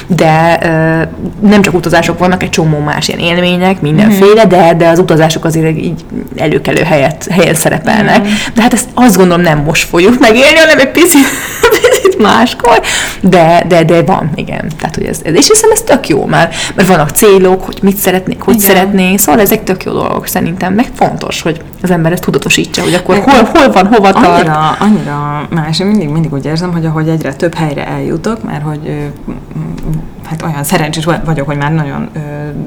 de 0.08 0.60
uh, 0.64 1.50
nem 1.50 1.62
csak 1.62 1.74
utazások 1.74 2.20
vannak, 2.20 2.44
egy 2.44 2.50
csomó 2.50 2.80
más 2.80 3.08
ilyen 3.08 3.20
élmények, 3.20 3.82
mindenféle, 3.82 4.46
mm. 4.46 4.50
de, 4.50 4.74
de 4.78 4.88
az 4.88 5.00
utazások 5.02 5.46
azért 5.46 5.78
így 5.78 6.06
előkelő 6.36 6.84
helyet, 6.84 7.28
helyen 7.32 7.54
szerepelnek. 7.54 8.20
Mm. 8.20 8.32
De 8.54 8.62
hát 8.62 8.74
ezt 8.74 8.90
azt 8.94 9.18
gondolom 9.18 9.42
nem 9.42 9.64
most 9.64 9.88
fogjuk 9.88 10.20
megélni, 10.20 10.58
hanem 10.58 10.80
egy 10.80 10.92
picit, 10.92 11.28
picit 11.82 12.22
máskor, 12.22 12.82
de, 13.22 13.64
de, 13.68 13.84
de 13.84 14.02
van, 14.02 14.32
igen. 14.36 14.72
Tehát, 14.80 14.96
hogy 14.96 15.06
ez, 15.06 15.20
ez, 15.24 15.34
és 15.36 15.48
hiszem 15.48 15.72
ez 15.72 15.82
tök 15.82 16.08
jó, 16.08 16.26
mert, 16.26 16.56
mert 16.76 16.88
vannak 16.88 17.10
célok, 17.10 17.66
hogy 17.66 17.80
mit 17.82 17.98
szeretnék, 17.98 18.42
hogy 18.42 18.56
igen. 18.56 18.68
szeretnék, 18.68 19.20
szóval 19.20 19.42
ezek 19.42 19.64
tök 19.64 19.84
jó 19.84 19.92
dolgok 19.92 20.28
szerintem, 20.28 20.74
meg 20.74 20.88
fontos, 20.96 21.42
hogy 21.42 21.62
az 21.82 21.92
ember 21.92 22.12
ezt 22.12 22.24
tudatosítsa, 22.24 22.82
hogy 22.82 22.94
akkor 22.94 23.18
hol, 23.18 23.50
hol 23.54 23.72
van, 23.72 23.86
hova 23.86 24.12
tart. 24.12 24.26
Annyira, 24.26 24.76
annyira 24.80 25.48
más, 25.50 25.80
én 25.80 25.88
mindig, 25.88 26.10
mindig 26.10 26.34
úgy 26.34 26.46
érzem, 26.46 26.72
hogy 26.72 26.86
ahogy 26.86 27.08
egyre 27.08 27.34
több 27.34 27.54
helyre 27.54 27.88
eljutok, 27.88 28.44
mert 28.44 28.64
hogy 28.64 29.12
hát 30.32 30.42
olyan 30.42 30.64
szerencsés 30.64 31.06
vagyok, 31.26 31.46
hogy 31.46 31.58
már 31.58 31.72
nagyon 31.72 32.10
ö, 32.14 32.20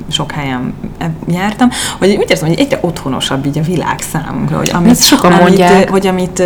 sok 0.09 0.33
helyen 0.33 0.75
jártam, 1.27 1.69
hogy 1.99 2.17
úgy 2.17 2.31
érzem, 2.31 2.49
hogy 2.49 2.59
egyre 2.59 2.79
otthonosabb 2.81 3.47
így 3.47 3.59
a 3.59 3.63
világ 3.63 4.01
számunkra, 4.01 4.57
hogy 4.57 4.71
amit, 4.73 4.91
Ezt 4.91 5.03
sokan 5.03 5.33
amit, 5.33 5.43
mondják. 5.43 5.91
hogy 5.91 6.07
amit 6.07 6.43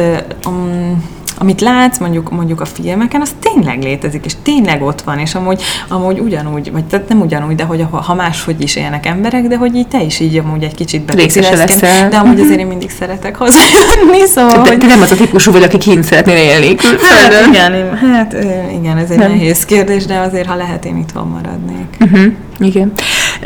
um, 0.46 1.04
amit 1.38 1.60
látsz 1.60 1.98
mondjuk, 1.98 2.30
mondjuk 2.30 2.60
a 2.60 2.64
filmeken, 2.64 3.20
az 3.20 3.34
tényleg 3.40 3.82
létezik, 3.82 4.24
és 4.24 4.32
tényleg 4.42 4.82
ott 4.82 5.00
van, 5.00 5.18
és 5.18 5.34
amúgy, 5.34 5.62
amúgy 5.88 6.18
ugyanúgy, 6.18 6.72
vagy 6.72 6.84
tehát 6.84 7.08
nem 7.08 7.20
ugyanúgy, 7.20 7.54
de 7.54 7.64
hogy 7.64 7.86
ha, 7.90 8.00
ha 8.00 8.14
máshogy 8.14 8.60
is 8.60 8.76
élnek 8.76 9.06
emberek, 9.06 9.46
de 9.46 9.56
hogy 9.56 9.74
így 9.74 9.88
te 9.88 10.02
is 10.02 10.20
így 10.20 10.36
amúgy 10.36 10.62
egy 10.62 10.74
kicsit 10.74 11.02
beteszéleszkedni. 11.02 12.08
De 12.10 12.16
amúgy 12.16 12.40
azért 12.40 12.60
én 12.60 12.66
mindig 12.66 12.90
szeretek 12.90 13.36
hozzájönni, 13.36 14.26
szóval... 14.26 14.62
De, 14.62 14.68
hogy... 14.68 14.78
te 14.78 14.86
nem 14.86 15.00
az 15.00 15.10
a 15.10 15.16
típusú 15.16 15.52
vagy, 15.52 15.62
aki 15.62 15.78
kint 15.78 16.04
szeretnél 16.04 16.36
élni 16.36 16.76
Hát 17.00 17.46
igen, 17.48 17.96
hát 17.96 18.36
igen, 18.80 18.96
ez 18.96 19.10
egy 19.10 19.18
nem. 19.18 19.30
nehéz 19.30 19.64
kérdés, 19.64 20.06
de 20.06 20.18
azért, 20.18 20.46
ha 20.46 20.54
lehet, 20.54 20.84
én 20.84 20.96
itthon 20.96 21.28
maradnék. 21.28 21.86
Uh-huh. 22.00 22.32
Igen. 22.58 22.92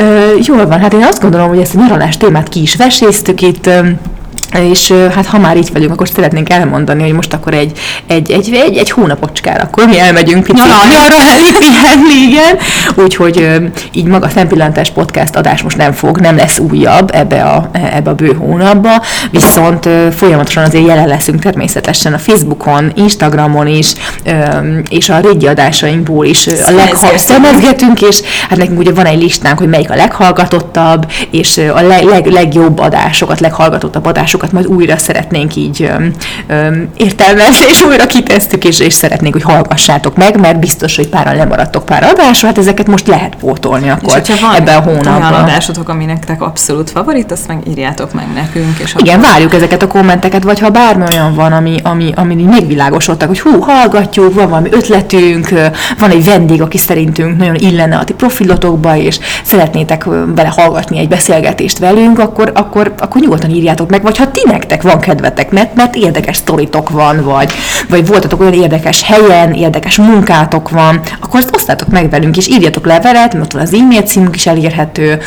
Uh, 0.01 0.47
jól 0.47 0.67
van, 0.67 0.81
hát 0.81 0.93
én 0.93 1.03
azt 1.03 1.21
gondolom, 1.21 1.49
hogy 1.49 1.59
ezt 1.59 1.75
a 1.75 1.79
nyaralás 1.79 2.17
témát 2.17 2.49
ki 2.49 2.63
is 2.63 2.77
veséztük 2.77 3.43
itt, 3.43 3.71
és 4.61 4.93
hát 5.15 5.27
ha 5.27 5.39
már 5.39 5.57
itt 5.57 5.69
vagyunk, 5.69 5.93
akkor 5.93 6.09
szeretnénk 6.09 6.51
elmondani, 6.51 7.03
hogy 7.03 7.13
most 7.13 7.33
akkor 7.33 7.55
egy, 7.55 7.79
egy, 8.07 8.31
egy, 8.31 8.53
egy, 8.53 8.77
egy 8.77 8.91
hónapocskára, 8.91 9.63
akkor 9.63 9.87
mi 9.87 9.99
elmegyünk 9.99 10.45
picit. 10.45 10.65
Nyaralni, 10.65 11.51
pihenni, 11.59 12.29
igen. 12.29 12.59
Úgyhogy 12.95 13.61
így 13.93 14.05
maga 14.05 14.27
a 14.27 14.31
Szempillantás 14.31 14.91
podcast 14.91 15.37
adás 15.37 15.63
most 15.63 15.77
nem 15.77 15.93
fog, 15.93 16.19
nem 16.19 16.37
lesz 16.37 16.59
újabb 16.59 17.11
ebbe 17.15 17.43
a, 17.43 17.71
ebbe 17.73 18.11
a 18.11 18.15
bő 18.15 18.33
hónapba, 18.33 19.03
viszont 19.31 19.89
folyamatosan 20.17 20.65
azért 20.65 20.87
jelen 20.87 21.09
leszünk 21.09 21.43
természetesen 21.43 22.13
a 22.13 22.19
Facebookon, 22.19 22.93
Instagramon 22.95 23.67
is, 23.67 23.93
és 24.89 25.09
a 25.09 25.21
régi 25.21 25.47
adásainkból 25.47 26.25
is 26.25 26.47
a 26.47 26.71
leghal- 26.71 27.19
szemezgetünk, 27.19 28.01
és 28.01 28.21
hát 28.49 28.59
nekünk 28.59 28.79
ugye 28.79 28.93
van 28.93 29.07
egy 29.07 29.23
listánk, 29.23 29.59
hogy 29.59 29.69
melyik 29.69 29.91
a 29.91 29.95
leghallgatottabb, 29.95 31.11
és 31.31 31.61
a 31.75 31.81
leg, 31.81 32.05
leg, 32.05 32.27
legjobb 32.27 32.79
adásokat, 32.79 33.41
leghallgatottabb 33.41 34.07
adásokat 34.07 34.42
dolgokat 34.43 34.53
majd 34.53 34.67
újra 34.67 34.97
szeretnénk 34.97 35.57
így 35.57 35.83
ö, 35.83 36.05
ö, 36.47 36.77
értelmezni, 36.97 37.67
és 37.71 37.83
újra 37.83 38.07
kitesztük, 38.07 38.65
és, 38.65 38.81
és 38.81 38.93
szeretnénk, 38.93 39.33
hogy 39.33 39.43
hallgassátok 39.43 40.17
meg, 40.17 40.41
mert 40.41 40.59
biztos, 40.59 40.97
hogy 40.97 41.09
páran 41.09 41.37
lemaradtok 41.37 41.85
pár 41.85 42.03
adásra, 42.03 42.47
hát 42.49 42.59
ezeket 42.59 42.87
most 42.87 43.07
lehet 43.07 43.35
pótolni 43.35 43.89
akkor 43.89 44.23
és 44.29 44.41
van 44.41 44.55
ebben 44.55 44.77
a 44.77 44.81
hónapban. 44.81 45.33
olyan 45.33 45.35
adásotok, 45.35 45.89
ami 45.89 46.05
nektek 46.05 46.43
abszolút 46.43 46.91
favorit, 46.91 47.33
azt 47.33 47.49
meg 47.49 47.59
írjátok 47.69 48.13
meg 48.13 48.27
nekünk. 48.35 48.79
És 48.79 48.95
Igen, 48.99 49.19
akkor... 49.19 49.31
várjuk 49.31 49.55
ezeket 49.55 49.83
a 49.83 49.87
kommenteket, 49.87 50.43
vagy 50.43 50.59
ha 50.59 50.71
bármi 50.71 51.05
olyan 51.11 51.35
van, 51.35 51.53
ami, 51.53 51.77
ami, 51.83 52.13
ami 52.15 52.35
még 52.35 52.67
világosodtak, 52.67 53.29
hogy 53.29 53.41
hú, 53.41 53.61
hallgatjuk, 53.61 54.35
van 54.35 54.49
valami 54.49 54.69
ötletünk, 54.73 55.49
van 55.99 56.11
egy 56.11 56.25
vendég, 56.25 56.63
aki 56.63 56.79
szerintünk 56.79 57.39
nagyon 57.39 57.55
illene 57.55 57.97
a 57.97 58.05
ti 58.05 58.13
profilotokba, 58.13 58.97
és 58.97 59.19
szeretnétek 59.43 60.05
vele 60.35 60.53
hallgatni 60.57 60.99
egy 60.99 61.09
beszélgetést 61.09 61.79
velünk, 61.79 62.19
akkor, 62.19 62.53
akkor, 62.55 62.95
akkor 62.99 63.21
nyugodtan 63.21 63.51
írjátok 63.51 63.91
meg, 63.91 64.03
vagy 64.03 64.17
ha 64.17 64.31
ti 64.33 64.43
nektek 64.45 64.83
van 64.83 65.01
kedvetek, 65.01 65.51
mert, 65.51 65.75
mert 65.75 65.95
érdekes 65.95 66.37
sztoritok 66.37 66.91
van, 66.91 67.25
vagy, 67.25 67.53
vagy 67.89 68.07
voltatok 68.07 68.41
olyan 68.41 68.53
érdekes 68.53 69.03
helyen, 69.03 69.53
érdekes 69.53 69.97
munkátok 69.97 70.71
van, 70.71 71.01
akkor 71.21 71.41
azt 71.41 71.55
osztátok 71.55 71.89
meg 71.89 72.11
velünk, 72.11 72.37
és 72.37 72.49
írjatok 72.49 72.87
levelet, 72.87 73.35
mert 73.35 73.55
az 73.55 73.75
e-mail 73.75 74.03
címünk 74.03 74.37
is 74.37 74.47
elérhető, 74.47 75.21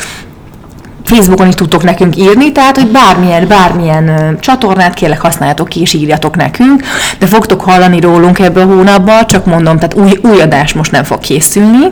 Facebookon 1.04 1.48
is 1.48 1.54
tudtok 1.54 1.82
nekünk 1.82 2.16
írni, 2.16 2.52
tehát 2.52 2.76
hogy 2.76 2.90
bármilyen, 2.90 3.48
bármilyen 3.48 4.08
uh, 4.08 4.40
csatornát 4.40 4.94
kérlek 4.94 5.20
használjatok 5.20 5.68
ki, 5.68 5.80
és 5.80 5.92
írjatok 5.92 6.36
nekünk, 6.36 6.82
de 7.18 7.26
fogtok 7.26 7.60
hallani 7.60 8.00
rólunk 8.00 8.38
ebből 8.38 8.62
a 8.62 8.74
hónapban, 8.74 9.26
csak 9.26 9.46
mondom, 9.46 9.78
tehát 9.78 9.94
új, 9.94 10.30
új 10.30 10.40
adás 10.40 10.72
most 10.72 10.90
nem 10.90 11.04
fog 11.04 11.18
készülni, 11.18 11.86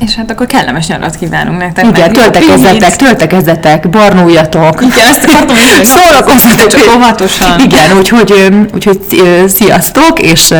és 0.00 0.14
hát 0.14 0.30
akkor 0.30 0.46
kellemes 0.46 0.86
nyarat 0.86 1.16
kívánunk 1.16 1.58
nektek. 1.58 1.84
Igen, 1.86 2.12
töltekezzetek, 2.12 2.96
töltekezzetek, 2.96 3.88
barnuljatok. 3.90 4.82
Igen, 4.82 5.06
ezt 5.08 5.24
akartam 5.24 5.56
mondani. 5.66 5.84
Szórakozzatok. 5.84 6.66
Csak 6.70 6.94
óvatosan. 6.96 7.60
Igen, 7.60 7.96
úgyhogy, 7.98 8.48
úgyhogy 8.74 8.98
sziasztok, 9.46 10.20
és 10.20 10.54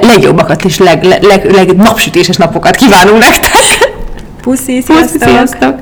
legjobbakat 0.00 0.64
és 0.64 0.78
leg, 0.78 1.02
leg, 1.20 1.50
leg 1.50 1.76
napsütéses 1.76 2.36
napokat 2.36 2.76
kívánunk 2.76 3.18
nektek. 3.18 3.52
Puszi, 4.42 4.82
sziasztok. 4.86 5.18
Puszi, 5.18 5.18
sziasztok. 5.30 5.74